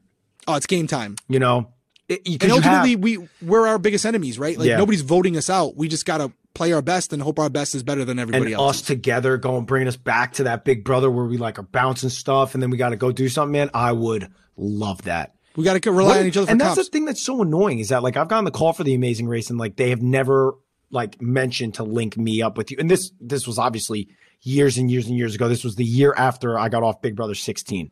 oh, 0.46 0.54
it's 0.54 0.66
game 0.66 0.86
time. 0.86 1.16
You 1.28 1.40
know, 1.40 1.68
It- 2.08 2.20
And 2.24 2.28
you 2.28 2.38
have- 2.60 2.64
ultimately, 2.64 2.94
we 2.94 3.18
we're 3.42 3.66
our 3.66 3.78
biggest 3.80 4.06
enemies, 4.06 4.38
right? 4.38 4.56
Like 4.56 4.68
Yeah. 4.68 4.76
nobody's 4.76 5.00
voting 5.00 5.36
us 5.36 5.50
out. 5.50 5.76
We 5.76 5.88
just 5.88 6.06
gotta 6.06 6.30
play 6.54 6.70
our 6.72 6.80
best 6.80 7.12
and 7.12 7.20
hope 7.20 7.40
our 7.40 7.48
best 7.50 7.74
is 7.74 7.82
better 7.82 8.04
than 8.04 8.20
everybody 8.20 8.52
and 8.52 8.60
else. 8.60 8.76
us 8.80 8.82
together 8.86 9.36
going 9.38 9.64
bringing 9.64 9.88
us 9.88 9.96
back 9.96 10.34
to 10.34 10.44
that 10.44 10.64
big 10.64 10.84
brother 10.84 11.10
where 11.10 11.24
we 11.24 11.36
like 11.36 11.58
are 11.58 11.62
bouncing 11.64 12.08
stuff 12.08 12.54
and 12.54 12.62
then 12.62 12.70
we 12.70 12.76
got 12.76 12.90
to 12.90 12.96
go 12.96 13.10
do 13.10 13.28
something 13.28 13.50
man 13.52 13.68
i 13.74 13.90
would 13.92 14.28
love 14.56 15.02
that 15.02 15.34
We 15.56 15.64
gotta 15.64 15.90
rely 15.90 16.20
on 16.20 16.26
each 16.26 16.36
other 16.36 16.46
for 16.46 16.52
and 16.52 16.60
that's 16.60 16.76
cops. 16.76 16.86
the 16.86 16.92
thing 16.92 17.04
that's 17.06 17.20
so 17.20 17.42
annoying 17.42 17.78
is 17.80 17.88
that 17.90 18.02
like 18.04 18.16
i've 18.16 18.28
gotten 18.28 18.44
the 18.46 18.50
call 18.52 18.72
for 18.72 18.84
the 18.84 18.94
amazing 18.94 19.26
race 19.28 19.50
and 19.50 19.58
like 19.58 19.74
they 19.76 19.90
have 19.90 20.00
never 20.00 20.54
like 20.96 21.20
mentioned 21.22 21.74
to 21.74 21.84
link 21.84 22.16
me 22.16 22.42
up 22.42 22.56
with 22.58 22.70
you 22.72 22.76
and 22.80 22.90
this 22.90 23.12
this 23.20 23.46
was 23.46 23.58
obviously 23.58 24.08
years 24.42 24.76
and 24.78 24.90
years 24.90 25.06
and 25.06 25.16
years 25.16 25.34
ago 25.36 25.48
this 25.48 25.62
was 25.62 25.76
the 25.76 25.84
year 25.84 26.12
after 26.16 26.58
i 26.58 26.68
got 26.68 26.82
off 26.82 27.00
big 27.02 27.14
brother 27.14 27.34
16 27.34 27.90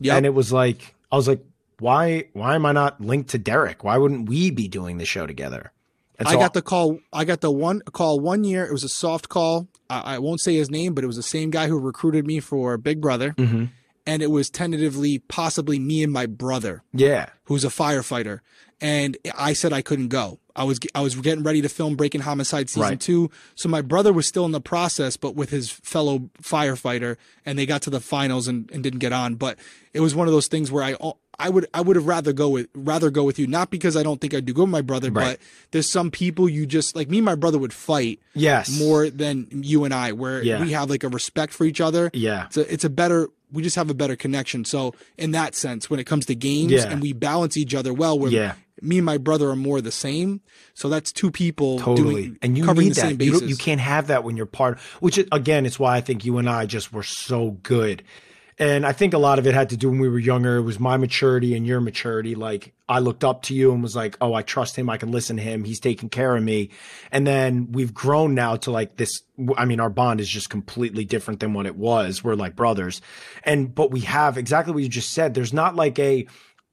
Yeah. 0.00 0.16
and 0.16 0.24
it 0.24 0.32
was 0.34 0.50
like 0.52 0.94
i 1.12 1.16
was 1.16 1.28
like 1.28 1.42
why 1.78 2.24
why 2.32 2.54
am 2.54 2.64
i 2.64 2.72
not 2.72 3.00
linked 3.00 3.30
to 3.30 3.38
derrick 3.38 3.84
why 3.84 3.96
wouldn't 3.98 4.28
we 4.28 4.50
be 4.50 4.68
doing 4.68 4.96
the 4.98 5.04
show 5.04 5.26
together 5.26 5.72
and 6.18 6.26
I 6.28 6.36
got 6.36 6.54
the 6.54 6.62
call. 6.62 6.98
I 7.12 7.26
got 7.26 7.42
the 7.42 7.50
one 7.50 7.82
call 7.92 8.20
one 8.20 8.42
year. 8.42 8.64
It 8.64 8.72
was 8.72 8.84
a 8.84 8.88
soft 8.88 9.28
call. 9.28 9.68
I, 9.90 10.14
I 10.14 10.18
won't 10.18 10.40
say 10.40 10.54
his 10.54 10.70
name, 10.70 10.94
but 10.94 11.04
it 11.04 11.06
was 11.06 11.16
the 11.16 11.22
same 11.22 11.50
guy 11.50 11.66
who 11.68 11.78
recruited 11.78 12.26
me 12.26 12.40
for 12.40 12.78
Big 12.78 13.02
Brother, 13.02 13.32
Mhm. 13.36 13.68
And 14.06 14.22
it 14.22 14.30
was 14.30 14.50
tentatively 14.50 15.18
possibly 15.18 15.78
me 15.78 16.02
and 16.02 16.12
my 16.12 16.26
brother, 16.26 16.82
yeah 16.92 17.26
who's 17.44 17.64
a 17.64 17.68
firefighter. 17.68 18.40
And 18.80 19.16
I 19.38 19.54
said 19.54 19.72
I 19.72 19.80
couldn't 19.80 20.08
go. 20.08 20.38
I 20.54 20.64
was 20.64 20.78
I 20.94 21.00
was 21.00 21.14
getting 21.16 21.44
ready 21.44 21.62
to 21.62 21.68
film 21.68 21.96
Breaking 21.96 22.20
Homicide 22.22 22.68
season 22.68 22.82
Right. 22.82 23.00
two, 23.00 23.30
so 23.54 23.68
my 23.68 23.80
brother 23.82 24.12
was 24.12 24.26
still 24.26 24.44
in 24.44 24.52
the 24.52 24.60
process, 24.60 25.16
but 25.16 25.34
with 25.34 25.48
his 25.50 25.70
fellow 25.70 26.28
firefighter, 26.42 27.16
and 27.46 27.58
they 27.58 27.64
got 27.66 27.82
to 27.82 27.90
the 27.90 28.00
finals 28.00 28.48
and, 28.48 28.70
and 28.72 28.82
didn't 28.82 28.98
get 28.98 29.12
on. 29.12 29.34
But 29.36 29.58
it 29.94 30.00
was 30.00 30.14
one 30.14 30.26
of 30.28 30.32
those 30.34 30.48
things 30.48 30.70
where 30.70 30.82
I 30.84 30.94
I 31.38 31.48
would 31.50 31.66
I 31.74 31.80
would 31.80 31.96
have 31.96 32.06
rather 32.06 32.32
go 32.32 32.48
with 32.50 32.68
rather 32.74 33.10
go 33.10 33.24
with 33.24 33.38
you, 33.38 33.46
not 33.46 33.70
because 33.70 33.96
I 33.96 34.02
don't 34.02 34.20
think 34.20 34.32
I'd 34.34 34.44
do 34.44 34.52
good 34.54 34.62
with 34.62 34.70
my 34.70 34.80
brother, 34.82 35.10
Right. 35.10 35.38
but 35.38 35.40
there's 35.70 35.90
some 35.90 36.10
people 36.10 36.48
you 36.48 36.66
just 36.66 36.96
like 36.96 37.08
me 37.10 37.18
and 37.18 37.24
my 37.24 37.34
brother 37.34 37.58
would 37.58 37.72
fight 37.72 38.20
yes 38.34 38.78
more 38.78 39.10
than 39.10 39.46
you 39.50 39.84
and 39.84 39.92
I, 39.94 40.12
where 40.12 40.42
Yeah. 40.42 40.60
we 40.62 40.72
have 40.72 40.88
like 40.90 41.04
a 41.04 41.08
respect 41.08 41.52
for 41.52 41.64
each 41.64 41.80
other. 41.80 42.10
yeah 42.14 42.46
It's 42.46 42.56
a, 42.56 42.72
it's 42.72 42.84
a 42.84 42.90
better, 42.90 43.28
we 43.52 43.62
just 43.62 43.76
have 43.76 43.90
a 43.90 43.94
better 43.94 44.16
connection. 44.16 44.64
So 44.64 44.94
in 45.18 45.32
that 45.32 45.54
sense, 45.54 45.88
when 45.90 46.00
it 46.00 46.04
comes 46.04 46.26
to 46.26 46.34
games 46.34 46.72
Yeah. 46.72 46.88
and 46.90 47.00
we 47.02 47.12
balance 47.12 47.56
each 47.56 47.74
other 47.74 47.92
well, 47.92 48.18
where 48.18 48.30
Yeah. 48.30 48.54
me 48.82 48.98
and 48.98 49.06
my 49.06 49.18
brother 49.18 49.50
are 49.50 49.56
more 49.56 49.80
the 49.80 49.92
same. 49.92 50.40
So 50.74 50.88
that's 50.88 51.12
two 51.12 51.30
people 51.30 51.78
totally 51.78 52.14
doing, 52.22 52.38
and 52.42 52.56
you 52.58 52.64
covering 52.64 52.88
need 52.88 52.96
the 52.96 53.00
same 53.00 53.16
that 53.18 53.24
you, 53.24 53.30
bases. 53.32 53.40
don't- 53.40 53.48
you 53.50 53.56
can't 53.56 53.80
have 53.80 54.06
that 54.08 54.24
when 54.24 54.36
you're 54.36 54.46
part 54.46 54.78
which 55.00 55.16
is, 55.18 55.26
again 55.32 55.64
it's 55.66 55.78
why 55.78 55.96
i 55.96 56.00
think 56.02 56.24
you 56.24 56.36
and 56.38 56.48
i 56.50 56.66
just 56.66 56.92
were 56.92 57.02
so 57.02 57.52
good 57.62 58.02
and 58.58 58.86
i 58.86 58.92
think 58.92 59.14
a 59.14 59.18
lot 59.18 59.38
of 59.38 59.46
it 59.46 59.54
had 59.54 59.70
to 59.70 59.76
do 59.76 59.88
when 59.90 59.98
we 59.98 60.08
were 60.08 60.18
younger 60.18 60.56
it 60.56 60.62
was 60.62 60.80
my 60.80 60.96
maturity 60.96 61.54
and 61.54 61.66
your 61.66 61.80
maturity. 61.80 62.34
Like 62.34 62.72
i 62.88 62.98
looked 62.98 63.24
up 63.24 63.42
to 63.42 63.54
you 63.54 63.72
and 63.72 63.82
was 63.82 63.96
like 63.96 64.16
oh 64.20 64.34
i 64.34 64.42
trust 64.42 64.76
him. 64.76 64.88
I 64.88 64.96
can 64.96 65.10
listen 65.10 65.36
to 65.36 65.42
him. 65.42 65.64
He's 65.64 65.80
taking 65.80 66.08
care 66.08 66.36
of 66.36 66.42
me. 66.42 66.70
And 67.12 67.26
then 67.26 67.72
we've 67.72 67.92
grown 67.92 68.34
now 68.34 68.56
to 68.56 68.70
like 68.70 68.96
this 68.96 69.22
i 69.56 69.64
mean 69.64 69.80
our 69.80 69.90
bond 69.90 70.20
is 70.20 70.28
just 70.28 70.50
completely 70.50 71.04
different 71.04 71.40
than 71.40 71.52
what 71.52 71.66
it 71.66 71.76
was. 71.76 72.24
We're 72.24 72.34
like 72.34 72.56
brothers. 72.56 73.00
And 73.44 73.74
but 73.74 73.90
we 73.90 74.00
have 74.00 74.38
exactly 74.38 74.72
what 74.72 74.82
you 74.82 74.88
just 74.88 75.12
said 75.12 75.34
there's 75.34 75.52
not 75.52 75.76
like 75.76 75.98
a 75.98 76.26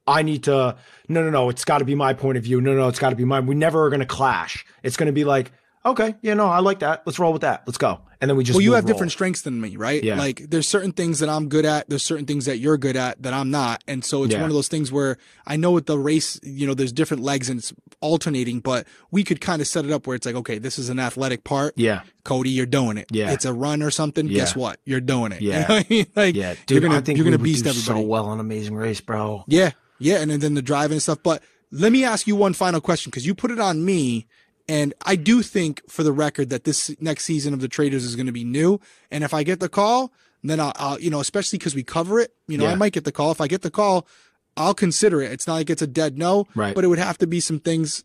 I 0.05 0.21
need 0.21 0.43
to, 0.43 0.75
no, 1.07 1.23
no, 1.23 1.29
no, 1.29 1.49
it's 1.49 1.63
got 1.63 1.77
to 1.77 1.85
be 1.85 1.95
my 1.95 2.13
point 2.13 2.37
of 2.37 2.43
view. 2.43 2.59
No, 2.59 2.73
no, 2.73 2.89
it's 2.89 2.99
got 2.99 3.11
to 3.11 3.15
be 3.15 3.23
mine. 3.23 3.45
We 3.45 3.55
never 3.55 3.85
are 3.85 3.89
going 3.89 4.01
to 4.01 4.05
clash. 4.05 4.65
It's 4.83 4.97
going 4.97 5.07
to 5.07 5.13
be 5.13 5.23
like, 5.23 5.53
okay, 5.85 6.15
yeah, 6.21 6.33
no, 6.33 6.45
I 6.47 6.59
like 6.59 6.79
that. 6.79 7.03
Let's 7.05 7.19
roll 7.19 7.33
with 7.33 7.41
that. 7.41 7.63
Let's 7.65 7.77
go. 7.77 7.99
And 8.21 8.29
then 8.29 8.37
we 8.37 8.45
just, 8.45 8.55
well, 8.55 8.61
you 8.61 8.71
have 8.73 8.85
roll. 8.85 8.93
different 8.93 9.11
strengths 9.11 9.41
than 9.41 9.59
me, 9.59 9.75
right? 9.75 10.01
Yeah. 10.01 10.17
Like 10.17 10.49
there's 10.49 10.65
certain 10.67 10.93
things 10.93 11.19
that 11.19 11.27
I'm 11.27 11.49
good 11.49 11.65
at. 11.65 11.89
There's 11.89 12.03
certain 12.03 12.25
things 12.25 12.45
that 12.45 12.57
you're 12.57 12.77
good 12.77 12.95
at 12.95 13.21
that 13.23 13.33
I'm 13.33 13.51
not. 13.51 13.83
And 13.85 14.03
so 14.05 14.23
it's 14.23 14.31
Yeah. 14.33 14.39
one 14.39 14.49
of 14.49 14.53
those 14.53 14.69
things 14.69 14.93
where 14.93 15.17
I 15.45 15.57
know 15.57 15.71
with 15.71 15.87
the 15.87 15.99
race, 15.99 16.39
you 16.41 16.65
know, 16.65 16.73
there's 16.73 16.93
different 16.93 17.21
legs 17.21 17.49
and 17.49 17.59
it's 17.59 17.73
alternating, 17.99 18.61
but 18.61 18.87
we 19.11 19.25
could 19.25 19.41
kind 19.41 19.61
of 19.61 19.67
set 19.67 19.83
it 19.83 19.91
up 19.91 20.07
where 20.07 20.15
it's 20.15 20.25
like, 20.25 20.35
okay, 20.35 20.57
this 20.57 20.79
is 20.79 20.87
an 20.87 20.99
athletic 20.99 21.43
part. 21.43 21.73
Yeah. 21.75 22.03
Cody, 22.23 22.49
you're 22.51 22.65
doing 22.65 22.97
it. 22.97 23.07
Yeah. 23.11 23.31
It's 23.31 23.43
a 23.43 23.51
run 23.53 23.83
or 23.83 23.91
something. 23.91 24.27
Yeah. 24.27 24.39
Guess 24.39 24.55
what? 24.55 24.79
You're 24.85 25.01
doing 25.01 25.33
it. 25.33 25.41
Yeah. 25.41 25.53
You 25.63 25.67
know 25.67 25.75
I 25.75 25.85
mean? 25.89 26.05
Like, 26.15 26.35
yeah. 26.35 26.53
Dude, 26.65 26.71
you're 26.81 26.81
gonna, 26.89 26.99
I 26.99 27.01
think 27.01 27.17
you're 27.17 27.25
gonna 27.25 27.37
we 27.37 27.51
beast 27.51 27.67
everybody. 27.67 28.01
so 28.01 28.07
well 28.07 28.27
on 28.27 28.39
Amazing 28.39 28.75
Race, 28.75 29.01
bro. 29.01 29.43
Yeah, 29.47 29.71
yeah, 29.99 30.19
and 30.21 30.31
then 30.31 30.53
the 30.53 30.61
driving 30.61 30.93
and 30.95 31.01
stuff. 31.01 31.19
But 31.23 31.43
let 31.71 31.91
me 31.91 32.05
ask 32.05 32.25
you 32.25 32.37
one 32.37 32.53
final 32.53 32.79
question 32.79 33.09
because 33.09 33.25
you 33.27 33.35
put 33.35 33.51
it 33.51 33.59
on 33.59 33.83
me, 33.83 34.27
and 34.67 34.93
I 35.05 35.15
do 35.15 35.41
think, 35.41 35.81
for 35.89 36.03
the 36.03 36.13
record, 36.13 36.49
that 36.49 36.63
this 36.63 36.95
next 37.01 37.25
season 37.25 37.53
of 37.53 37.59
the 37.59 37.67
Traitors 37.67 38.03
is 38.05 38.15
going 38.15 38.27
to 38.27 38.31
be 38.31 38.43
new. 38.45 38.79
And 39.11 39.23
if 39.23 39.33
I 39.33 39.43
get 39.43 39.59
the 39.59 39.69
call, 39.69 40.13
then 40.41 40.59
I'll, 40.59 40.73
I'll 40.77 40.99
you 40.99 41.09
know, 41.09 41.19
especially 41.19 41.59
because 41.59 41.75
we 41.75 41.83
cover 41.83 42.19
it, 42.19 42.33
you 42.47 42.57
know, 42.57 42.67
I 42.67 42.75
might 42.75 42.93
get 42.93 43.03
the 43.03 43.11
call. 43.11 43.31
If 43.31 43.41
I 43.41 43.47
get 43.47 43.61
the 43.61 43.71
call, 43.71 44.07
I'll 44.55 44.73
consider 44.73 45.21
it. 45.21 45.31
It's 45.31 45.47
not 45.47 45.55
like 45.55 45.69
it's 45.69 45.81
a 45.81 45.87
dead 45.87 46.17
no, 46.17 46.47
Right. 46.55 46.75
But 46.75 46.83
it 46.83 46.87
would 46.87 46.99
have 46.99 47.17
to 47.19 47.27
be 47.27 47.39
some 47.39 47.59
things, 47.59 48.03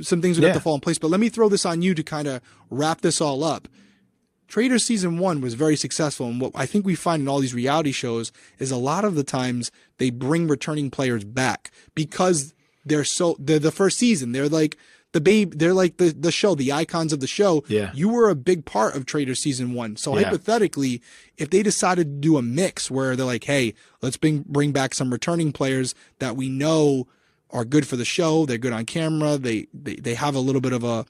some 0.00 0.20
things 0.20 0.36
would 0.36 0.42
Yeah. 0.42 0.48
have 0.48 0.56
to 0.58 0.62
fall 0.62 0.74
in 0.74 0.80
place. 0.80 0.98
But 0.98 1.10
let 1.10 1.20
me 1.20 1.28
throw 1.28 1.48
this 1.48 1.64
on 1.64 1.80
you 1.82 1.94
to 1.94 2.02
kind 2.02 2.28
of 2.28 2.40
wrap 2.70 3.00
this 3.00 3.20
all 3.20 3.44
up. 3.44 3.68
Traitor 4.48 4.78
season 4.78 5.18
one 5.18 5.40
was 5.40 5.54
very 5.54 5.76
successful. 5.76 6.26
And 6.28 6.40
what 6.40 6.52
I 6.54 6.66
think 6.66 6.86
we 6.86 6.94
find 6.94 7.22
in 7.22 7.28
all 7.28 7.40
these 7.40 7.54
reality 7.54 7.92
shows 7.92 8.32
is 8.58 8.70
a 8.70 8.76
lot 8.76 9.04
of 9.04 9.14
the 9.14 9.24
times 9.24 9.70
they 9.98 10.10
bring 10.10 10.46
returning 10.46 10.90
players 10.90 11.24
back 11.24 11.70
because 11.94 12.54
they're 12.84 13.04
so, 13.04 13.36
they're 13.40 13.58
the 13.58 13.72
first 13.72 13.98
season. 13.98 14.32
They're 14.32 14.48
like 14.48 14.76
the 15.16 15.20
babe, 15.22 15.54
they're 15.56 15.72
like 15.72 15.96
the, 15.96 16.10
the 16.10 16.30
show, 16.30 16.54
the 16.54 16.70
icons 16.72 17.12
of 17.12 17.20
the 17.20 17.26
show. 17.26 17.64
Yeah. 17.68 17.90
You 17.94 18.10
were 18.10 18.28
a 18.28 18.34
big 18.34 18.66
part 18.66 18.94
of 18.94 19.06
Traitor 19.06 19.34
season 19.34 19.72
one. 19.72 19.96
So 19.96 20.16
Yeah. 20.16 20.24
hypothetically, 20.24 21.00
if 21.38 21.48
they 21.48 21.62
decided 21.62 22.06
to 22.06 22.20
do 22.20 22.36
a 22.36 22.42
mix 22.42 22.90
where 22.90 23.16
they're 23.16 23.24
like, 23.24 23.44
Hey, 23.44 23.72
let's 24.02 24.18
bring, 24.18 24.44
bring 24.46 24.72
back 24.72 24.92
some 24.94 25.10
returning 25.10 25.52
players 25.52 25.94
that 26.18 26.36
we 26.36 26.48
know 26.50 27.06
are 27.50 27.64
good 27.64 27.86
for 27.86 27.96
the 27.96 28.04
show. 28.04 28.44
They're 28.44 28.58
good 28.58 28.74
on 28.74 28.84
camera. 28.84 29.38
They, 29.38 29.68
they, 29.72 29.96
they 29.96 30.14
have 30.14 30.34
a 30.34 30.40
little 30.40 30.60
bit 30.60 30.72
of 30.74 30.84
a, 30.84 31.06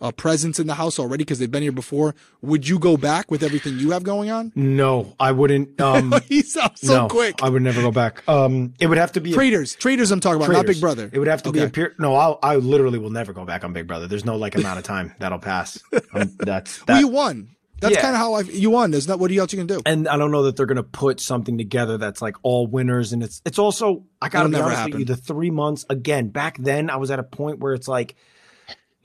a 0.00 0.12
presence 0.12 0.58
in 0.60 0.66
the 0.66 0.74
house 0.74 0.98
already 0.98 1.24
because 1.24 1.38
they've 1.38 1.50
been 1.50 1.62
here 1.62 1.72
before. 1.72 2.14
Would 2.42 2.68
you 2.68 2.78
go 2.78 2.96
back 2.96 3.30
with 3.30 3.42
everything 3.42 3.78
you 3.78 3.90
have 3.90 4.02
going 4.02 4.30
on? 4.30 4.52
No, 4.54 5.14
I 5.18 5.32
wouldn't. 5.32 5.80
Um, 5.80 6.14
he 6.28 6.42
sounds 6.42 6.80
so 6.80 7.02
no, 7.02 7.08
quick. 7.08 7.42
I 7.42 7.48
would 7.48 7.62
never 7.62 7.80
go 7.82 7.90
back. 7.90 8.22
Um, 8.28 8.74
it 8.80 8.86
would 8.86 8.98
have 8.98 9.12
to 9.12 9.20
be 9.20 9.32
a- 9.32 9.34
Traitors, 9.34 9.74
traitors. 9.76 10.10
I'm 10.10 10.20
talking 10.20 10.42
about, 10.42 10.52
not 10.52 10.66
Big 10.66 10.80
Brother. 10.80 11.10
It 11.12 11.18
would 11.18 11.28
have 11.28 11.42
to 11.44 11.52
be 11.52 11.60
a 11.60 11.68
peer. 11.68 11.94
No, 11.98 12.14
I'll, 12.14 12.38
I 12.42 12.56
literally 12.56 12.98
will 12.98 13.10
never 13.10 13.32
go 13.32 13.44
back 13.44 13.64
on 13.64 13.72
Big 13.72 13.86
Brother. 13.86 14.06
There's 14.06 14.24
no 14.24 14.36
like 14.36 14.54
amount 14.56 14.78
of 14.78 14.84
time 14.84 15.14
that'll 15.18 15.38
pass. 15.38 15.82
Um, 16.12 16.30
that's 16.38 16.84
Well, 16.88 16.98
you 17.00 17.08
won. 17.08 17.50
That's 17.80 17.94
Yeah. 17.94 18.00
kind 18.02 18.14
of 18.16 18.18
how 18.20 18.34
I. 18.34 18.40
You 18.40 18.70
won. 18.70 18.90
There's 18.90 19.06
not. 19.06 19.20
What 19.20 19.30
else 19.30 19.52
you 19.52 19.58
can 19.58 19.68
do? 19.68 19.80
and 19.86 20.08
I 20.08 20.16
don't 20.16 20.32
know 20.32 20.42
that 20.42 20.56
they're 20.56 20.66
gonna 20.66 20.82
put 20.82 21.20
something 21.20 21.56
together 21.56 21.96
that's 21.96 22.20
like 22.20 22.34
all 22.42 22.66
winners. 22.66 23.12
And 23.12 23.22
it's 23.22 23.40
it's 23.44 23.56
also 23.56 24.04
I 24.20 24.28
gotta 24.28 24.48
That'll 24.48 24.66
be 24.66 24.70
never 24.70 24.80
honest 24.80 24.92
with 24.94 24.98
you. 25.00 25.04
The 25.04 25.16
three 25.16 25.50
months 25.52 25.86
again. 25.88 26.30
Back 26.30 26.58
then, 26.58 26.90
I 26.90 26.96
was 26.96 27.12
at 27.12 27.20
a 27.20 27.22
point 27.22 27.60
where 27.60 27.74
it's 27.74 27.86
like, 27.86 28.16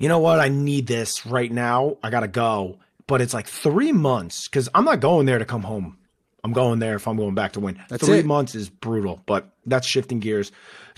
you 0.04 0.10
know 0.10 0.20
what? 0.20 0.42
I 0.42 0.50
need 0.50 0.86
this 0.86 1.26
right 1.26 1.50
now. 1.50 1.98
I 2.04 2.10
gotta 2.10 2.28
go. 2.28 2.78
But 3.08 3.22
it's 3.22 3.34
like 3.34 3.48
three 3.48 3.94
months 3.94 4.50
because 4.50 4.68
I'm 4.76 4.84
not 4.84 5.00
going 5.00 5.26
there 5.26 5.40
to 5.40 5.46
come 5.46 5.64
home. 5.64 5.98
I'm 6.44 6.52
going 6.52 6.80
there 6.80 6.96
if 6.96 7.08
I'm 7.08 7.16
going 7.16 7.36
back 7.36 7.54
to 7.54 7.62
win. 7.62 7.82
That's 7.88 8.06
three 8.06 8.20
it. 8.20 8.26
months 8.26 8.54
is 8.54 8.70
brutal, 8.70 9.22
but 9.26 9.54
that's 9.66 9.88
shifting 9.88 10.20
gears. 10.20 10.52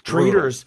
Traitors. 0.03 0.65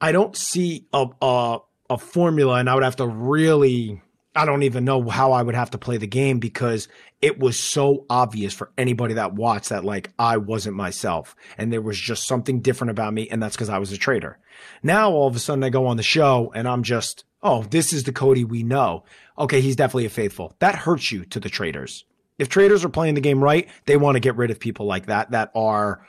I 0.00 0.12
don't 0.12 0.34
see 0.34 0.86
a, 0.94 1.06
a 1.20 1.58
a 1.90 1.98
formula, 1.98 2.54
and 2.54 2.70
I 2.70 2.74
would 2.74 2.84
have 2.84 2.96
to 2.96 3.06
really. 3.06 4.00
I 4.34 4.44
don't 4.44 4.62
even 4.62 4.84
know 4.84 5.08
how 5.08 5.32
I 5.32 5.42
would 5.42 5.54
have 5.54 5.70
to 5.70 5.78
play 5.78 5.96
the 5.96 6.06
game 6.06 6.38
because 6.38 6.88
it 7.20 7.38
was 7.38 7.58
so 7.58 8.06
obvious 8.08 8.54
for 8.54 8.70
anybody 8.78 9.14
that 9.14 9.34
watched 9.34 9.70
that 9.70 9.84
like 9.84 10.12
I 10.18 10.36
wasn't 10.36 10.76
myself, 10.76 11.34
and 11.56 11.72
there 11.72 11.82
was 11.82 11.98
just 11.98 12.26
something 12.26 12.60
different 12.60 12.90
about 12.90 13.14
me, 13.14 13.28
and 13.28 13.42
that's 13.42 13.56
because 13.56 13.68
I 13.68 13.78
was 13.78 13.90
a 13.90 13.98
traitor. 13.98 14.38
Now 14.82 15.10
all 15.10 15.26
of 15.26 15.36
a 15.36 15.40
sudden 15.40 15.64
I 15.64 15.70
go 15.70 15.86
on 15.86 15.96
the 15.96 16.02
show 16.02 16.52
and 16.54 16.68
I'm 16.68 16.82
just, 16.82 17.24
oh, 17.42 17.62
this 17.64 17.92
is 17.92 18.04
the 18.04 18.12
Cody 18.12 18.44
we 18.44 18.62
know. 18.62 19.04
Okay, 19.38 19.60
he's 19.60 19.76
definitely 19.76 20.06
a 20.06 20.10
faithful. 20.10 20.54
That 20.58 20.74
hurts 20.74 21.10
you 21.10 21.24
to 21.26 21.40
the 21.40 21.48
traitors. 21.48 22.04
If 22.38 22.48
traitors 22.48 22.84
are 22.84 22.88
playing 22.88 23.14
the 23.14 23.20
game 23.20 23.42
right, 23.42 23.68
they 23.86 23.96
want 23.96 24.16
to 24.16 24.20
get 24.20 24.36
rid 24.36 24.50
of 24.50 24.60
people 24.60 24.86
like 24.86 25.06
that 25.06 25.32
that 25.32 25.50
are 25.54 26.06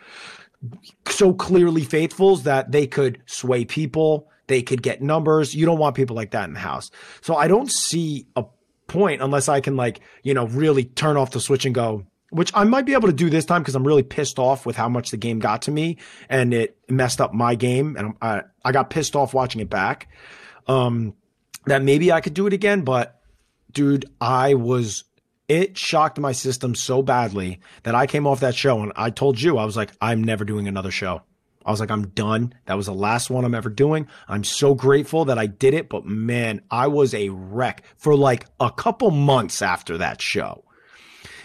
so 1.08 1.34
clearly 1.34 1.84
faithfuls 1.84 2.44
that 2.44 2.72
they 2.72 2.86
could 2.86 3.22
sway 3.26 3.66
people, 3.66 4.30
they 4.50 4.62
could 4.64 4.82
get 4.82 5.02
numbers. 5.02 5.56
You 5.56 5.66
don't 5.66 5.78
want 5.78 5.96
people 5.96 6.16
like 6.16 6.32
that 6.32 6.48
in 6.48 6.54
the 6.54 6.60
house. 6.60 6.92
So 7.22 7.36
I 7.36 7.48
don't 7.48 7.72
see 7.72 8.28
a 8.36 8.44
point 8.88 9.22
unless 9.22 9.48
I 9.48 9.62
can 9.62 9.78
like, 9.78 10.02
you 10.24 10.34
know, 10.34 10.48
really 10.48 10.84
turn 10.84 11.16
off 11.16 11.32
the 11.32 11.40
switch 11.40 11.66
and 11.66 11.74
go, 11.74 12.06
which 12.32 12.52
I 12.56 12.64
might 12.64 12.86
be 12.86 12.94
able 12.94 13.08
to 13.08 13.14
do 13.14 13.30
this 13.30 13.46
time 13.46 13.62
because 13.62 13.76
I'm 13.76 13.88
really 13.88 14.04
pissed 14.04 14.40
off 14.40 14.66
with 14.66 14.76
how 14.76 14.90
much 14.90 15.12
the 15.12 15.18
game 15.18 15.40
got 15.40 15.62
to 15.64 15.72
me 15.72 15.98
and 16.28 16.54
it 16.54 16.78
messed 16.90 17.22
up 17.22 17.34
my 17.34 17.56
game 17.56 17.96
and 17.96 18.16
I 18.22 18.42
I 18.66 18.72
got 18.72 18.90
pissed 18.90 19.16
off 19.16 19.34
watching 19.34 19.62
it 19.62 19.70
back. 19.70 20.10
Um 20.68 21.14
that 21.66 21.84
maybe 21.84 22.12
I 22.12 22.20
could 22.20 22.34
do 22.34 22.48
it 22.48 22.54
again, 22.54 22.82
but 22.82 23.22
dude, 23.72 24.06
I 24.20 24.56
was 24.56 25.04
it 25.48 25.78
shocked 25.78 26.20
my 26.20 26.32
system 26.32 26.74
so 26.74 27.04
badly 27.04 27.60
that 27.84 27.94
I 27.94 28.08
came 28.08 28.26
off 28.26 28.40
that 28.40 28.56
show 28.56 28.82
and 28.82 28.92
I 28.96 29.12
told 29.12 29.40
you 29.40 29.60
I 29.60 29.66
was 29.66 29.78
like 29.78 29.92
I'm 30.02 30.24
never 30.24 30.44
doing 30.44 30.68
another 30.68 30.92
show. 30.92 31.22
I 31.70 31.72
was 31.72 31.80
like 31.80 31.92
I'm 31.92 32.08
done. 32.08 32.56
That 32.66 32.74
was 32.74 32.88
the 32.88 32.96
last 32.96 33.30
one 33.30 33.46
I'm 33.46 33.54
ever 33.54 33.70
doing. 33.70 34.08
I'm 34.28 34.44
so 34.44 34.74
grateful 34.74 35.26
that 35.26 35.38
I 35.38 35.46
did 35.46 35.76
it, 35.76 35.88
but 35.88 36.04
man, 36.04 36.62
I 36.72 36.88
was 36.88 37.14
a 37.14 37.30
wreck 37.30 37.84
for 37.96 38.16
like 38.16 38.48
a 38.60 38.72
couple 38.72 39.12
months 39.12 39.62
after 39.62 40.00
that 40.00 40.20
show. 40.20 40.64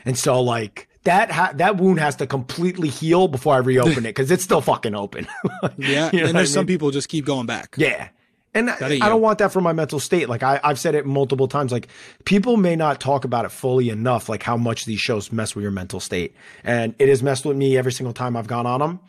And 0.07 0.17
so 0.17 0.41
like 0.41 0.89
that 1.03 1.31
ha- 1.31 1.53
that 1.57 1.77
wound 1.77 2.01
has 2.01 2.17
to 2.17 2.27
completely 2.27 2.89
heal 2.89 3.29
before 3.29 3.53
I 3.53 3.59
reopen 3.59 4.07
it 4.07 4.15
cuz 4.15 4.31
it's 4.31 4.43
still 4.43 4.63
fucking 4.63 4.95
open. 4.95 5.29
Yeah, 5.77 6.09
You 6.11 6.21
know 6.21 6.27
and 6.29 6.39
there's 6.39 6.53
I 6.53 6.55
some 6.55 6.65
people 6.65 6.91
just 6.91 7.11
keep 7.11 7.27
going 7.27 7.45
back. 7.45 7.75
Yeah. 7.77 8.09
And 8.55 8.71
I, 8.71 8.77
I 8.81 9.09
don't 9.11 9.21
want 9.21 9.41
that 9.41 9.53
for 9.53 9.61
my 9.61 9.75
mental 9.75 10.01
state. 10.01 10.31
Like 10.31 10.43
I, 10.43 10.59
I've 10.65 10.79
said 10.79 10.95
it 10.95 11.05
multiple 11.05 11.49
times. 11.49 11.71
Like 11.71 11.89
people 12.25 12.57
may 12.57 12.77
not 12.77 12.99
talk 12.99 13.27
about 13.27 13.45
it 13.45 13.51
fully 13.51 13.91
enough, 13.91 14.31
like 14.31 14.43
how 14.43 14.57
much 14.57 14.87
these 14.87 15.01
shows 15.01 15.31
mess 15.33 15.55
with 15.55 15.65
your 15.65 15.73
mental 15.73 16.01
state. 16.01 16.35
And 16.63 16.95
it 16.99 17.11
has 17.11 17.23
messed 17.23 17.45
with 17.45 17.59
me 17.59 17.77
every 17.77 17.93
single 17.93 18.15
time 18.15 18.37
I've 18.39 18.47
gone 18.47 18.65
on 18.65 18.81
them. 18.81 19.01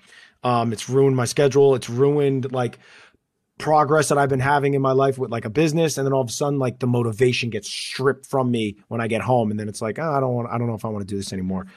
Um, 0.46 0.72
it's 0.72 0.88
ruined 0.90 1.16
my 1.18 1.26
schedule. 1.26 1.76
It's 1.76 1.90
ruined 1.90 2.52
like 2.54 2.78
progress 3.58 4.10
that 4.10 4.18
I've 4.18 4.30
been 4.30 4.40
having 4.40 4.74
in 4.74 4.82
my 4.82 4.92
life 4.92 5.18
with 5.18 5.32
like 5.32 5.46
a 5.46 5.50
business. 5.50 5.98
And 5.98 6.06
then 6.06 6.14
all 6.14 6.22
of 6.22 6.30
a 6.30 6.32
sudden, 6.32 6.60
like 6.60 6.80
the 6.80 6.88
motivation 6.88 7.50
gets 7.50 7.70
stripped 7.70 8.26
from 8.26 8.52
me 8.52 8.78
when 8.88 9.02
I 9.02 9.08
get 9.08 9.22
home. 9.22 9.50
And 9.52 9.60
then 9.60 9.68
it's 9.70 9.82
like, 9.82 9.98
oh, 10.00 10.12
I 10.12 10.20
don't 10.20 10.34
want, 10.34 10.50
I 10.50 10.58
don't 10.58 10.68
know 10.68 10.76
if 10.76 10.86
I 10.86 10.90
want 10.90 11.08
to 11.08 11.14
do 11.14 11.18
this 11.18 11.34
anymore. 11.34 11.68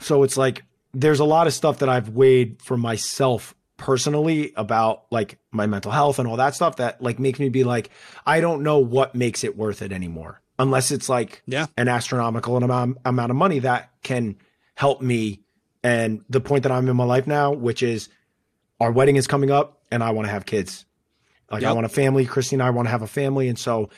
So 0.00 0.22
it's 0.22 0.36
like 0.36 0.64
there's 0.92 1.20
a 1.20 1.24
lot 1.24 1.46
of 1.46 1.52
stuff 1.54 1.78
that 1.78 1.88
I've 1.88 2.10
weighed 2.10 2.60
for 2.62 2.76
myself 2.76 3.54
personally 3.76 4.52
about 4.56 5.04
like 5.10 5.38
my 5.52 5.66
mental 5.66 5.90
health 5.90 6.18
and 6.18 6.28
all 6.28 6.36
that 6.36 6.54
stuff 6.54 6.76
that 6.76 7.00
like 7.00 7.18
makes 7.18 7.38
me 7.38 7.48
be 7.48 7.64
like, 7.64 7.90
I 8.26 8.40
don't 8.40 8.62
know 8.62 8.78
what 8.78 9.14
makes 9.14 9.44
it 9.44 9.56
worth 9.56 9.80
it 9.82 9.92
anymore. 9.92 10.42
Unless 10.58 10.90
it's 10.90 11.08
like 11.08 11.42
Yeah. 11.46 11.66
an 11.78 11.88
astronomical 11.88 12.56
amount, 12.58 12.98
amount 13.06 13.30
of 13.30 13.36
money 13.36 13.60
that 13.60 13.90
can 14.02 14.36
help 14.74 15.00
me. 15.00 15.40
And 15.82 16.24
the 16.28 16.40
point 16.40 16.64
that 16.64 16.72
I'm 16.72 16.88
in 16.88 16.96
my 16.96 17.04
life 17.04 17.26
now, 17.26 17.52
which 17.52 17.82
is 17.82 18.08
our 18.80 18.90
wedding 18.92 19.16
is 19.16 19.26
coming 19.26 19.50
up 19.50 19.80
and 19.90 20.02
I 20.02 20.10
want 20.10 20.26
to 20.26 20.32
have 20.32 20.44
kids. 20.46 20.84
Like 21.50 21.64
I 21.64 21.72
want 21.72 21.86
a 21.86 21.88
family. 21.90 22.26
Christy 22.26 22.56
and 22.56 22.62
I 22.62 22.70
want 22.70 22.86
to 22.86 22.90
have 22.90 23.02
a 23.02 23.06
family. 23.08 23.48
And 23.48 23.58
so, 23.58 23.88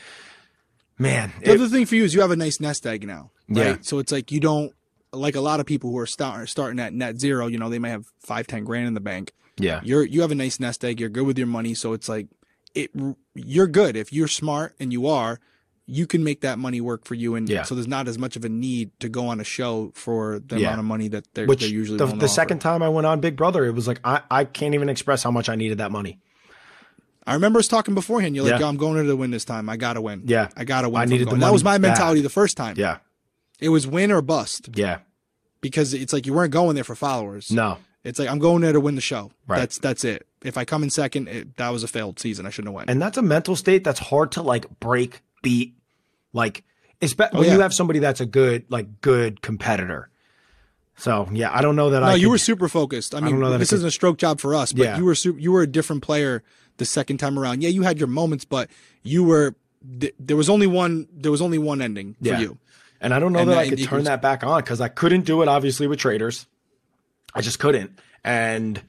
man, 0.99 1.33
The 1.41 1.51
it- 1.53 1.55
other 1.61 1.69
thing 1.69 1.87
for 1.87 1.97
you 1.97 2.05
is 2.05 2.15
you 2.15 2.21
have 2.21 2.31
a 2.31 2.37
nice 2.37 2.61
nest 2.61 2.87
egg 2.87 3.07
now, 3.07 3.31
right? 3.49 3.57
Yeah. 3.67 3.77
So 3.83 3.99
it's 3.99 4.13
like 4.13 4.33
you 4.33 4.41
don't 4.41 4.73
like 5.13 5.35
a 5.37 5.41
lot 5.41 5.61
of 5.61 5.67
people 5.67 5.91
who 5.91 5.99
are 5.99 6.07
start, 6.07 6.49
starting 6.49 6.81
at 6.81 6.93
net 6.95 7.19
zero. 7.21 7.47
You 7.47 7.59
know, 7.59 7.69
they 7.69 7.79
may 7.79 7.91
have 7.91 8.07
five, 8.21 8.47
ten 8.47 8.65
grand 8.65 8.87
in 8.89 8.95
the 8.95 9.01
bank. 9.01 9.33
yeah, 9.59 9.81
You're 9.85 10.05
you 10.05 10.23
have 10.23 10.31
a 10.31 10.35
nice 10.35 10.59
nest 10.61 10.85
egg. 10.85 11.01
You're 11.01 11.11
good 11.11 11.27
with 11.27 11.37
your 11.39 11.47
money, 11.47 11.75
so 11.75 11.93
it's 11.93 12.09
like 12.09 12.29
it. 12.75 12.91
You're 13.35 13.67
good 13.67 13.97
if 13.97 14.13
you're 14.13 14.29
smart 14.29 14.75
and 14.81 14.93
you 14.93 15.07
are. 15.07 15.41
You 15.87 16.07
can 16.07 16.23
make 16.23 16.43
that 16.43 16.59
money 16.59 16.81
work 16.81 17.05
for 17.05 17.15
you, 17.15 17.35
and 17.35 17.49
Yeah. 17.49 17.63
so 17.65 17.75
there's 17.75 17.89
not 17.89 18.07
as 18.09 18.17
much 18.19 18.37
of 18.37 18.45
a 18.45 18.49
need 18.49 18.91
to 19.01 19.09
go 19.09 19.27
on 19.27 19.41
a 19.41 19.45
show 19.45 19.91
for 19.95 20.39
the 20.39 20.61
Yeah. 20.61 20.69
amount 20.69 20.79
of 20.81 20.85
money 20.87 21.09
that 21.09 21.27
they're, 21.35 21.47
which 21.47 21.61
they're 21.61 21.69
usually 21.69 21.99
the, 21.99 22.07
the 22.07 22.29
second 22.29 22.61
time 22.61 22.83
I 22.83 22.89
went 22.89 23.07
on 23.07 23.21
Big 23.21 23.37
Brother, 23.37 23.65
it 23.65 23.73
was 23.75 23.89
like 23.89 23.99
I, 24.05 24.21
I 24.31 24.45
can't 24.45 24.75
even 24.75 24.89
express 24.89 25.23
how 25.23 25.31
much 25.33 25.49
I 25.49 25.57
needed 25.57 25.79
that 25.79 25.91
money. 25.91 26.21
I 27.27 27.35
remember 27.35 27.59
us 27.61 27.69
talking 27.69 27.95
beforehand. 27.95 28.35
You're 28.35 28.45
like, 28.45 28.55
Yeah. 28.55 28.61
Yo, 28.61 28.69
I'm 28.69 28.77
going 28.77 28.99
in 28.99 29.07
to 29.07 29.17
win 29.17 29.31
this 29.31 29.45
time. 29.45 29.69
I 29.69 29.77
gotta 29.77 30.01
win. 30.01 30.23
Yeah. 30.27 30.49
I 30.57 30.65
gotta 30.65 30.89
win. 30.89 31.03
I 31.03 31.05
needed 31.05 31.27
the 31.27 31.31
going." 31.33 31.41
That 31.41 31.53
was 31.53 31.63
my 31.65 31.79
mentality 31.79 32.21
the 32.21 32.29
first 32.31 32.57
time. 32.57 32.75
Yeah, 32.79 32.99
It 33.61 33.69
was 33.69 33.87
win 33.87 34.11
or 34.11 34.23
bust 34.23 34.71
yeah, 34.75 34.99
because 35.61 35.95
it's 35.95 36.13
like 36.13 36.27
you 36.27 36.33
weren't 36.33 36.53
going 36.53 36.75
there 36.75 36.85
for 36.85 36.95
followers. 36.95 37.51
no, 37.51 37.79
It's 38.05 38.19
like 38.19 38.29
I'm 38.29 38.39
going 38.41 38.63
there 38.63 38.73
to 38.73 38.81
win 38.81 38.95
the 38.97 39.01
show. 39.01 39.31
Right. 39.47 39.59
That's 39.59 39.79
that's 39.79 40.05
it. 40.05 40.27
If 40.45 40.57
I 40.59 40.65
come 40.65 40.83
in 40.83 40.91
second, 40.91 41.29
it, 41.29 41.57
that 41.59 41.69
was 41.71 41.85
a 41.85 41.89
failed 41.89 42.19
season. 42.19 42.47
I 42.47 42.51
shouldn't 42.51 42.69
have 42.71 42.75
went. 42.75 42.91
and 42.91 43.01
that's 43.01 43.17
a 43.19 43.23
mental 43.23 43.55
state 43.57 43.85
that's 43.85 44.01
hard 44.01 44.33
to 44.33 44.43
like 44.43 44.67
break, 44.81 45.23
beat, 45.43 45.75
like 46.33 46.65
especially 47.01 47.37
oh, 47.37 47.41
when 47.41 47.49
Oh, 47.49 47.51
yeah. 47.51 47.57
you 47.57 47.61
have 47.63 47.75
somebody 47.75 47.99
that's 47.99 48.21
a 48.21 48.27
good, 48.27 48.65
like 48.71 49.01
good 49.01 49.43
competitor. 49.43 50.09
So 50.97 51.29
yeah, 51.33 51.51
I 51.53 51.63
don't 51.63 51.75
know 51.77 51.91
that 51.91 52.03
I 52.03 52.07
no, 52.07 52.13
I. 52.13 52.15
you 52.17 52.27
could- 52.27 52.31
were 52.33 52.39
super 52.39 52.69
focused. 52.69 53.15
I 53.15 53.21
mean, 53.21 53.43
I 53.43 53.57
this 53.57 53.71
could- 53.71 53.77
isn't 53.77 53.89
a 53.89 53.91
stroke 53.91 54.19
job 54.19 54.41
for 54.41 54.55
us, 54.55 54.73
but 54.73 54.85
Yeah. 54.85 54.99
you 54.99 55.05
were 55.05 55.15
you 55.39 55.53
were 55.53 55.63
a 55.63 55.67
different 55.67 56.03
player 56.03 56.43
the 56.77 56.85
second 56.85 57.19
time 57.19 57.39
around. 57.39 57.63
Yeah, 57.63 57.71
you 57.71 57.83
had 57.83 57.99
your 57.99 58.09
moments, 58.09 58.45
but 58.45 58.71
you 59.03 59.25
were 59.25 59.55
th- 60.01 60.15
there 60.21 60.37
was 60.37 60.49
only 60.49 60.67
one 60.67 61.09
there 61.13 61.31
was 61.33 61.41
only 61.43 61.59
one 61.59 61.83
ending 61.83 62.15
for 62.23 62.29
Yeah. 62.29 62.41
you. 62.41 62.59
And 63.01 63.13
I 63.13 63.19
don't 63.19 63.33
know 63.33 63.41
And 63.41 63.51
that 63.51 63.55
that- 63.55 63.61
I 63.67 63.69
could 63.71 63.83
turn 63.83 63.99
was- 64.01 64.05
that 64.07 64.23
back 64.23 64.45
on 64.45 64.61
because 64.61 64.81
I 64.81 64.89
couldn't 64.89 65.23
do 65.25 65.43
it 65.43 65.49
obviously 65.49 65.87
with 65.89 65.99
traitors. 65.99 66.47
I 67.35 67.41
just 67.41 67.59
couldn't. 67.59 67.99
And 68.23 68.81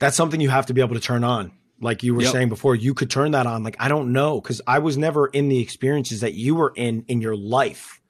that's 0.00 0.16
something 0.16 0.40
you 0.40 0.50
have 0.50 0.66
to 0.66 0.74
be 0.74 0.80
able 0.82 0.94
to 0.96 1.00
turn 1.00 1.24
on. 1.24 1.52
Like 1.80 2.02
you 2.02 2.14
were 2.14 2.22
Yep. 2.22 2.32
saying 2.32 2.48
before, 2.48 2.74
you 2.74 2.92
could 2.94 3.10
turn 3.10 3.30
that 3.32 3.46
on. 3.46 3.62
Like, 3.62 3.76
I 3.78 3.88
don't 3.88 4.12
know. 4.12 4.40
Cause 4.40 4.60
I 4.66 4.80
was 4.80 4.96
never 4.96 5.28
in 5.28 5.48
the 5.48 5.60
experiences 5.60 6.20
that 6.20 6.34
you 6.34 6.54
were 6.56 6.72
in 6.74 7.04
in 7.08 7.20
your 7.20 7.36
life. 7.36 8.00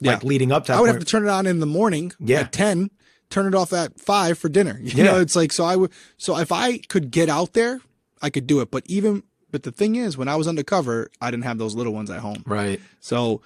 Like 0.00 0.22
Yeah. 0.22 0.28
leading 0.28 0.52
up 0.52 0.64
to 0.66 0.72
that 0.72 0.78
I 0.78 0.80
would 0.80 0.88
point. 0.88 0.96
have 0.96 1.04
to 1.04 1.10
turn 1.10 1.24
it 1.24 1.30
on 1.30 1.46
in 1.46 1.60
the 1.60 1.66
morning 1.66 2.12
Yeah. 2.20 2.40
at 2.40 2.52
10, 2.52 2.90
turn 3.30 3.46
it 3.46 3.54
off 3.54 3.72
at 3.72 3.98
5 3.98 4.38
for 4.38 4.48
dinner. 4.50 4.78
You 4.82 4.92
Yeah. 4.94 5.04
know, 5.12 5.20
it's 5.20 5.34
like 5.34 5.52
so 5.52 5.64
I 5.64 5.76
would 5.76 5.90
so 6.18 6.36
if 6.38 6.52
I 6.52 6.78
could 6.78 7.10
get 7.10 7.28
out 7.30 7.54
there, 7.54 7.80
I 8.20 8.28
could 8.30 8.46
do 8.46 8.60
it. 8.60 8.70
But 8.70 8.82
even 8.86 9.22
but 9.50 9.62
the 9.62 9.72
thing 9.72 9.96
is 9.96 10.18
when 10.18 10.28
I 10.28 10.36
was 10.36 10.46
undercover, 10.46 11.08
I 11.20 11.30
didn't 11.30 11.44
have 11.44 11.56
those 11.56 11.74
little 11.74 11.94
ones 11.94 12.10
at 12.10 12.20
home. 12.20 12.42
right. 12.46 12.80
So 13.00 13.40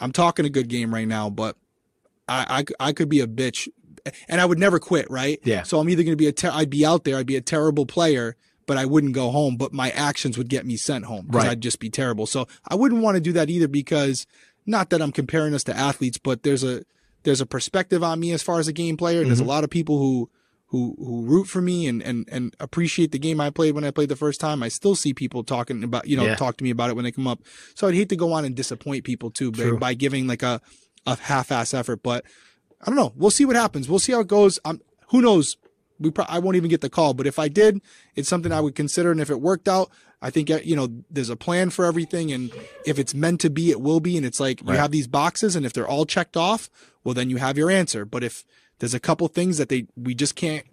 I'm 0.00 0.10
talking 0.10 0.44
a 0.46 0.50
good 0.50 0.66
game 0.68 0.92
right 0.92 1.06
now, 1.06 1.30
but 1.30 1.56
I, 2.28 2.64
I, 2.80 2.88
I 2.88 2.92
could 2.92 3.08
be 3.08 3.20
a 3.20 3.26
bitch 3.28 3.68
and 4.28 4.40
I 4.40 4.44
would 4.44 4.58
never 4.58 4.80
quit, 4.80 5.08
right? 5.10 5.38
Yeah. 5.44 5.62
So 5.62 5.78
I'm 5.78 5.88
either 5.88 6.02
going 6.02 6.12
to 6.12 6.16
be 6.16 6.26
a, 6.26 6.32
ter- 6.32 6.50
I'd 6.52 6.70
be 6.70 6.84
out 6.84 7.04
there, 7.04 7.16
I'd 7.16 7.26
be 7.26 7.36
a 7.36 7.40
terrible 7.40 7.86
player, 7.86 8.36
but 8.66 8.76
I 8.78 8.84
wouldn't 8.86 9.12
go 9.14 9.30
home, 9.30 9.56
but 9.56 9.72
my 9.72 9.90
actions 9.90 10.36
would 10.38 10.48
get 10.48 10.64
me 10.66 10.76
sent 10.76 11.04
home 11.06 11.26
because 11.26 11.44
Right. 11.44 11.50
I'd 11.52 11.60
just 11.60 11.78
be 11.80 11.90
terrible. 11.90 12.26
So 12.26 12.46
I 12.68 12.74
wouldn't 12.74 13.02
want 13.02 13.16
to 13.16 13.20
do 13.20 13.32
that 13.32 13.50
either 13.50 13.68
because 13.68 14.26
not 14.66 14.90
that 14.90 15.02
I'm 15.02 15.12
comparing 15.12 15.54
us 15.54 15.64
to 15.64 15.76
athletes, 15.76 16.18
but 16.18 16.42
there's 16.42 16.62
a, 16.64 16.84
there's 17.24 17.40
a 17.40 17.46
perspective 17.46 18.02
on 18.02 18.20
me 18.20 18.32
as 18.32 18.42
far 18.42 18.58
as 18.60 18.68
a 18.68 18.72
game 18.72 18.96
player. 18.96 19.20
And 19.20 19.28
there's 19.30 19.40
a 19.40 19.44
lot 19.44 19.64
of 19.64 19.70
people 19.70 19.98
who, 19.98 20.30
who, 20.66 20.94
who 20.98 21.22
root 21.26 21.44
for 21.48 21.60
me 21.60 21.86
and, 21.86 22.00
and, 22.02 22.28
and 22.32 22.56
appreciate 22.60 23.12
the 23.12 23.18
game 23.18 23.40
I 23.40 23.50
played 23.50 23.74
when 23.74 23.84
I 23.84 23.90
played 23.90 24.08
the 24.08 24.16
first 24.16 24.40
time. 24.40 24.62
I 24.62 24.68
still 24.68 24.94
see 24.94 25.12
people 25.12 25.44
talking 25.44 25.82
about, 25.84 26.06
you 26.08 26.16
know, 26.16 26.24
Yeah. 26.24 26.34
talk 26.36 26.56
to 26.58 26.64
me 26.64 26.70
about 26.70 26.90
it 26.90 26.96
when 26.96 27.04
they 27.04 27.12
come 27.12 27.26
up. 27.26 27.40
So 27.74 27.86
I'd 27.88 27.94
hate 27.94 28.08
to 28.08 28.16
go 28.16 28.32
on 28.32 28.44
and 28.44 28.54
disappoint 28.54 29.04
people 29.04 29.30
too 29.30 29.52
by, 29.52 29.72
by 29.72 29.94
giving 29.94 30.26
like 30.26 30.42
a, 30.42 30.60
a 31.06 31.16
half-ass 31.16 31.74
effort, 31.74 32.02
but 32.02 32.24
I 32.80 32.86
don't 32.86 32.96
know. 32.96 33.12
We'll 33.16 33.30
see 33.30 33.44
what 33.44 33.56
happens. 33.56 33.88
We'll 33.88 33.98
see 33.98 34.12
how 34.12 34.20
it 34.20 34.28
goes. 34.28 34.58
Um, 34.64 34.80
who 35.08 35.20
knows? 35.20 35.56
We 36.02 36.10
pro- 36.10 36.26
I 36.28 36.38
won't 36.38 36.56
even 36.56 36.70
get 36.70 36.80
the 36.80 36.90
call, 36.90 37.14
but 37.14 37.26
if 37.26 37.38
I 37.38 37.48
did, 37.48 37.80
it's 38.14 38.28
something 38.28 38.52
I 38.52 38.60
would 38.60 38.74
consider. 38.74 39.10
And 39.10 39.20
if 39.20 39.30
it 39.30 39.40
worked 39.40 39.68
out, 39.68 39.90
I 40.20 40.30
think 40.30 40.50
uh, 40.50 40.60
you 40.62 40.76
know 40.76 40.88
there's 41.10 41.30
a 41.30 41.36
plan 41.36 41.70
for 41.70 41.84
everything, 41.84 42.32
and 42.32 42.52
if 42.86 42.98
it's 42.98 43.14
meant 43.14 43.40
to 43.40 43.50
be, 43.50 43.70
it 43.70 43.80
will 43.80 44.00
be. 44.00 44.16
And 44.16 44.24
it's 44.24 44.40
like 44.40 44.60
you 44.62 44.74
have 44.74 44.92
these 44.92 45.08
boxes, 45.08 45.56
and 45.56 45.66
if 45.66 45.72
they're 45.72 45.88
all 45.88 46.06
checked 46.06 46.36
off, 46.36 46.70
well, 47.02 47.14
then 47.14 47.30
you 47.30 47.38
have 47.38 47.58
your 47.58 47.70
answer. 47.70 48.04
But 48.04 48.22
if 48.22 48.44
there's 48.78 48.94
a 48.94 49.00
couple 49.00 49.26
things 49.28 49.58
that 49.58 49.68
they 49.68 49.86
we 49.96 50.14
just 50.14 50.36
can't, 50.36 50.64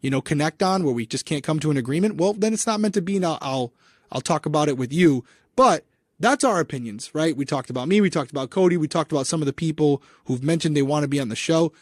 you 0.00 0.10
know, 0.10 0.20
connect 0.22 0.62
on, 0.62 0.84
where 0.84 0.94
we 0.94 1.06
just 1.06 1.26
can't 1.26 1.44
come 1.44 1.60
to 1.60 1.70
an 1.70 1.76
agreement, 1.76 2.16
well, 2.16 2.32
then 2.32 2.54
it's 2.54 2.66
not 2.66 2.80
meant 2.80 2.94
to 2.94 3.02
be. 3.02 3.16
And 3.16 3.26
I'll 3.26 3.38
I'll, 3.42 3.72
I'll 4.10 4.20
talk 4.20 4.46
about 4.46 4.68
it 4.68 4.78
with 4.78 4.92
you. 4.92 5.24
But 5.54 5.84
that's 6.18 6.44
our 6.44 6.60
opinions, 6.60 7.14
right? 7.14 7.36
We 7.36 7.44
talked 7.44 7.70
about 7.70 7.88
me, 7.88 8.00
we 8.00 8.10
talked 8.10 8.30
about 8.30 8.50
Cody, 8.50 8.76
we 8.76 8.88
talked 8.88 9.12
about 9.12 9.26
some 9.26 9.42
of 9.42 9.46
the 9.46 9.52
people 9.52 10.02
who've 10.24 10.42
mentioned 10.42 10.76
they 10.76 10.82
want 10.82 11.02
to 11.02 11.08
be 11.08 11.20
on 11.20 11.28
the 11.28 11.36
show. 11.36 11.72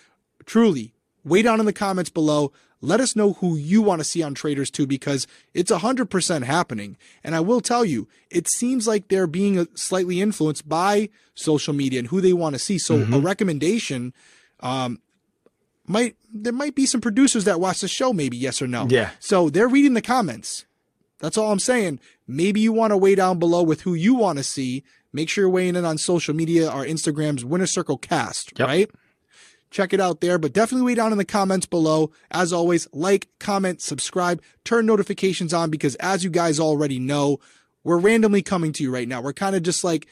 Truly, 0.44 0.92
way 1.24 1.42
down 1.42 1.60
in 1.60 1.66
the 1.66 1.72
comments 1.72 2.10
below. 2.10 2.52
Let 2.84 3.00
us 3.00 3.14
know 3.14 3.34
who 3.34 3.56
you 3.56 3.80
want 3.80 4.00
to 4.00 4.04
see 4.04 4.22
on 4.24 4.34
Traitors 4.34 4.70
2 4.70 4.86
because 4.88 5.28
it's 5.54 5.70
100% 5.70 6.42
happening. 6.42 6.96
And 7.22 7.34
I 7.36 7.40
will 7.40 7.60
tell 7.60 7.84
you, 7.84 8.08
it 8.28 8.48
seems 8.48 8.88
like 8.88 9.06
they're 9.08 9.28
being 9.28 9.56
uh, 9.58 9.66
slightly 9.74 10.20
influenced 10.20 10.68
by 10.68 11.08
social 11.34 11.72
media 11.74 12.00
and 12.00 12.08
who 12.08 12.20
they 12.20 12.32
want 12.32 12.56
to 12.56 12.58
see. 12.58 12.78
So 12.78 12.96
a 13.12 13.20
recommendation, 13.20 14.12
um, 14.60 15.00
might, 15.86 16.16
there 16.32 16.52
might 16.52 16.74
be 16.74 16.86
some 16.86 17.00
producers 17.00 17.44
that 17.44 17.60
watch 17.60 17.80
the 17.80 17.88
show, 17.88 18.12
maybe 18.12 18.36
yes 18.36 18.60
or 18.60 18.66
no. 18.66 18.86
Yeah. 18.90 19.10
So 19.20 19.48
they're 19.48 19.68
reading 19.68 19.94
the 19.94 20.02
comments. 20.02 20.64
That's 21.20 21.38
all 21.38 21.52
I'm 21.52 21.60
saying. 21.60 22.00
Maybe 22.26 22.60
you 22.60 22.72
want 22.72 22.90
to 22.90 22.96
weigh 22.96 23.14
down 23.14 23.38
below 23.38 23.62
with 23.62 23.82
who 23.82 23.94
you 23.94 24.14
want 24.14 24.38
to 24.38 24.44
see. 24.44 24.82
Make 25.12 25.28
sure 25.28 25.42
you're 25.42 25.50
weighing 25.50 25.76
in 25.76 25.84
on 25.84 25.98
social 25.98 26.34
media. 26.34 26.68
Our 26.68 26.84
Instagram's 26.84 27.44
Winner 27.44 27.66
Circle 27.66 27.98
Cast, 27.98 28.58
Yep. 28.58 28.66
right? 28.68 28.90
Check 29.72 29.92
it 29.92 30.00
out 30.00 30.20
there, 30.20 30.38
but 30.38 30.52
definitely 30.52 30.84
weigh 30.84 30.94
down 30.94 31.12
in 31.12 31.18
the 31.18 31.24
comments 31.24 31.66
below. 31.66 32.12
As 32.30 32.52
always, 32.52 32.86
like, 32.92 33.28
comment, 33.40 33.80
subscribe, 33.80 34.42
turn 34.64 34.84
notifications 34.86 35.54
on 35.54 35.70
because 35.70 35.94
as 35.96 36.22
you 36.22 36.30
guys 36.30 36.60
already 36.60 36.98
know, 36.98 37.40
we're 37.82 37.98
randomly 37.98 38.42
coming 38.42 38.72
to 38.74 38.82
you 38.82 38.92
right 38.92 39.08
now. 39.08 39.22
We're 39.22 39.32
kind 39.32 39.56
of 39.56 39.62
just 39.62 39.82
like 39.82 40.06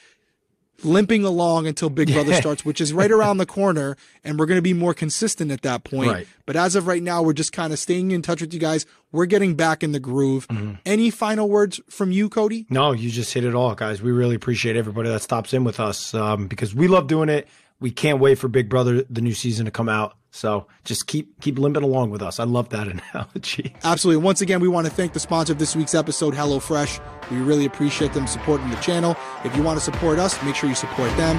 limping 0.82 1.24
along 1.24 1.66
until 1.66 1.90
Big 1.90 2.12
Brother 2.12 2.32
starts, 2.34 2.64
which 2.64 2.80
is 2.80 2.92
right 2.92 3.10
around 3.10 3.36
the 3.36 3.46
corner, 3.60 3.96
and 4.24 4.38
we're 4.38 4.46
going 4.46 4.58
to 4.58 4.62
be 4.62 4.72
more 4.72 4.94
consistent 4.94 5.50
at 5.50 5.62
that 5.62 5.84
point. 5.84 6.10
Right. 6.10 6.26
But 6.46 6.56
as 6.56 6.74
of 6.74 6.86
right 6.86 7.02
now, 7.02 7.22
we're 7.22 7.32
just 7.32 7.52
kind 7.52 7.72
of 7.72 7.78
staying 7.78 8.10
in 8.10 8.22
touch 8.22 8.40
with 8.40 8.52
you 8.54 8.60
guys. 8.60 8.86
We're 9.12 9.26
getting 9.26 9.54
back 9.54 9.82
in 9.82 9.92
the 9.92 10.00
groove. 10.00 10.46
Any 10.86 11.10
final 11.10 11.48
words 11.48 11.80
from 11.88 12.12
you, 12.12 12.28
Cody? 12.28 12.66
No, 12.70 12.92
you 12.92 13.10
just 13.10 13.32
hit 13.34 13.44
it 13.44 13.54
all, 13.54 13.74
guys. 13.74 14.00
We 14.00 14.10
really 14.10 14.36
appreciate 14.36 14.76
everybody 14.76 15.08
that 15.10 15.20
stops 15.22 15.52
in 15.52 15.64
with 15.64 15.80
us 15.80 16.14
um, 16.14 16.46
because 16.48 16.74
we 16.74 16.88
love 16.88 17.06
doing 17.06 17.28
it. 17.28 17.48
We 17.80 17.90
can't 17.90 18.20
wait 18.20 18.36
for 18.38 18.48
Big 18.48 18.68
Brother, 18.68 19.04
the 19.08 19.20
new 19.20 19.32
season, 19.34 19.64
to 19.64 19.70
come 19.70 19.88
out. 19.88 20.16
So 20.32 20.66
just 20.84 21.06
keep 21.06 21.40
keep 21.40 21.58
limping 21.58 21.82
along 21.82 22.10
with 22.10 22.22
us. 22.22 22.38
I 22.38 22.44
love 22.44 22.68
that 22.68 22.86
analogy. 23.14 23.74
Absolutely. 23.82 24.22
Once 24.22 24.40
again, 24.40 24.60
we 24.60 24.68
want 24.68 24.86
to 24.86 24.92
thank 24.92 25.12
the 25.12 25.20
sponsor 25.20 25.52
of 25.52 25.58
this 25.58 25.74
week's 25.74 25.94
episode, 25.94 26.34
HelloFresh. 26.34 27.00
We 27.30 27.38
really 27.38 27.64
appreciate 27.64 28.12
them 28.12 28.26
supporting 28.26 28.70
the 28.70 28.76
channel. 28.76 29.16
If 29.44 29.56
you 29.56 29.62
want 29.62 29.78
to 29.78 29.84
support 29.84 30.18
us, 30.18 30.40
make 30.44 30.54
sure 30.54 30.68
you 30.68 30.74
support 30.76 31.10
them. 31.16 31.36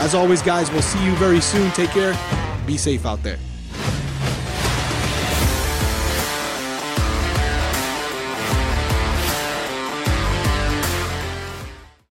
As 0.00 0.14
always, 0.14 0.42
guys, 0.42 0.70
we'll 0.70 0.82
see 0.82 1.02
you 1.04 1.14
very 1.16 1.40
soon. 1.40 1.70
Take 1.70 1.90
care. 1.90 2.12
Be 2.66 2.76
safe 2.76 3.06
out 3.06 3.22
there. 3.22 3.38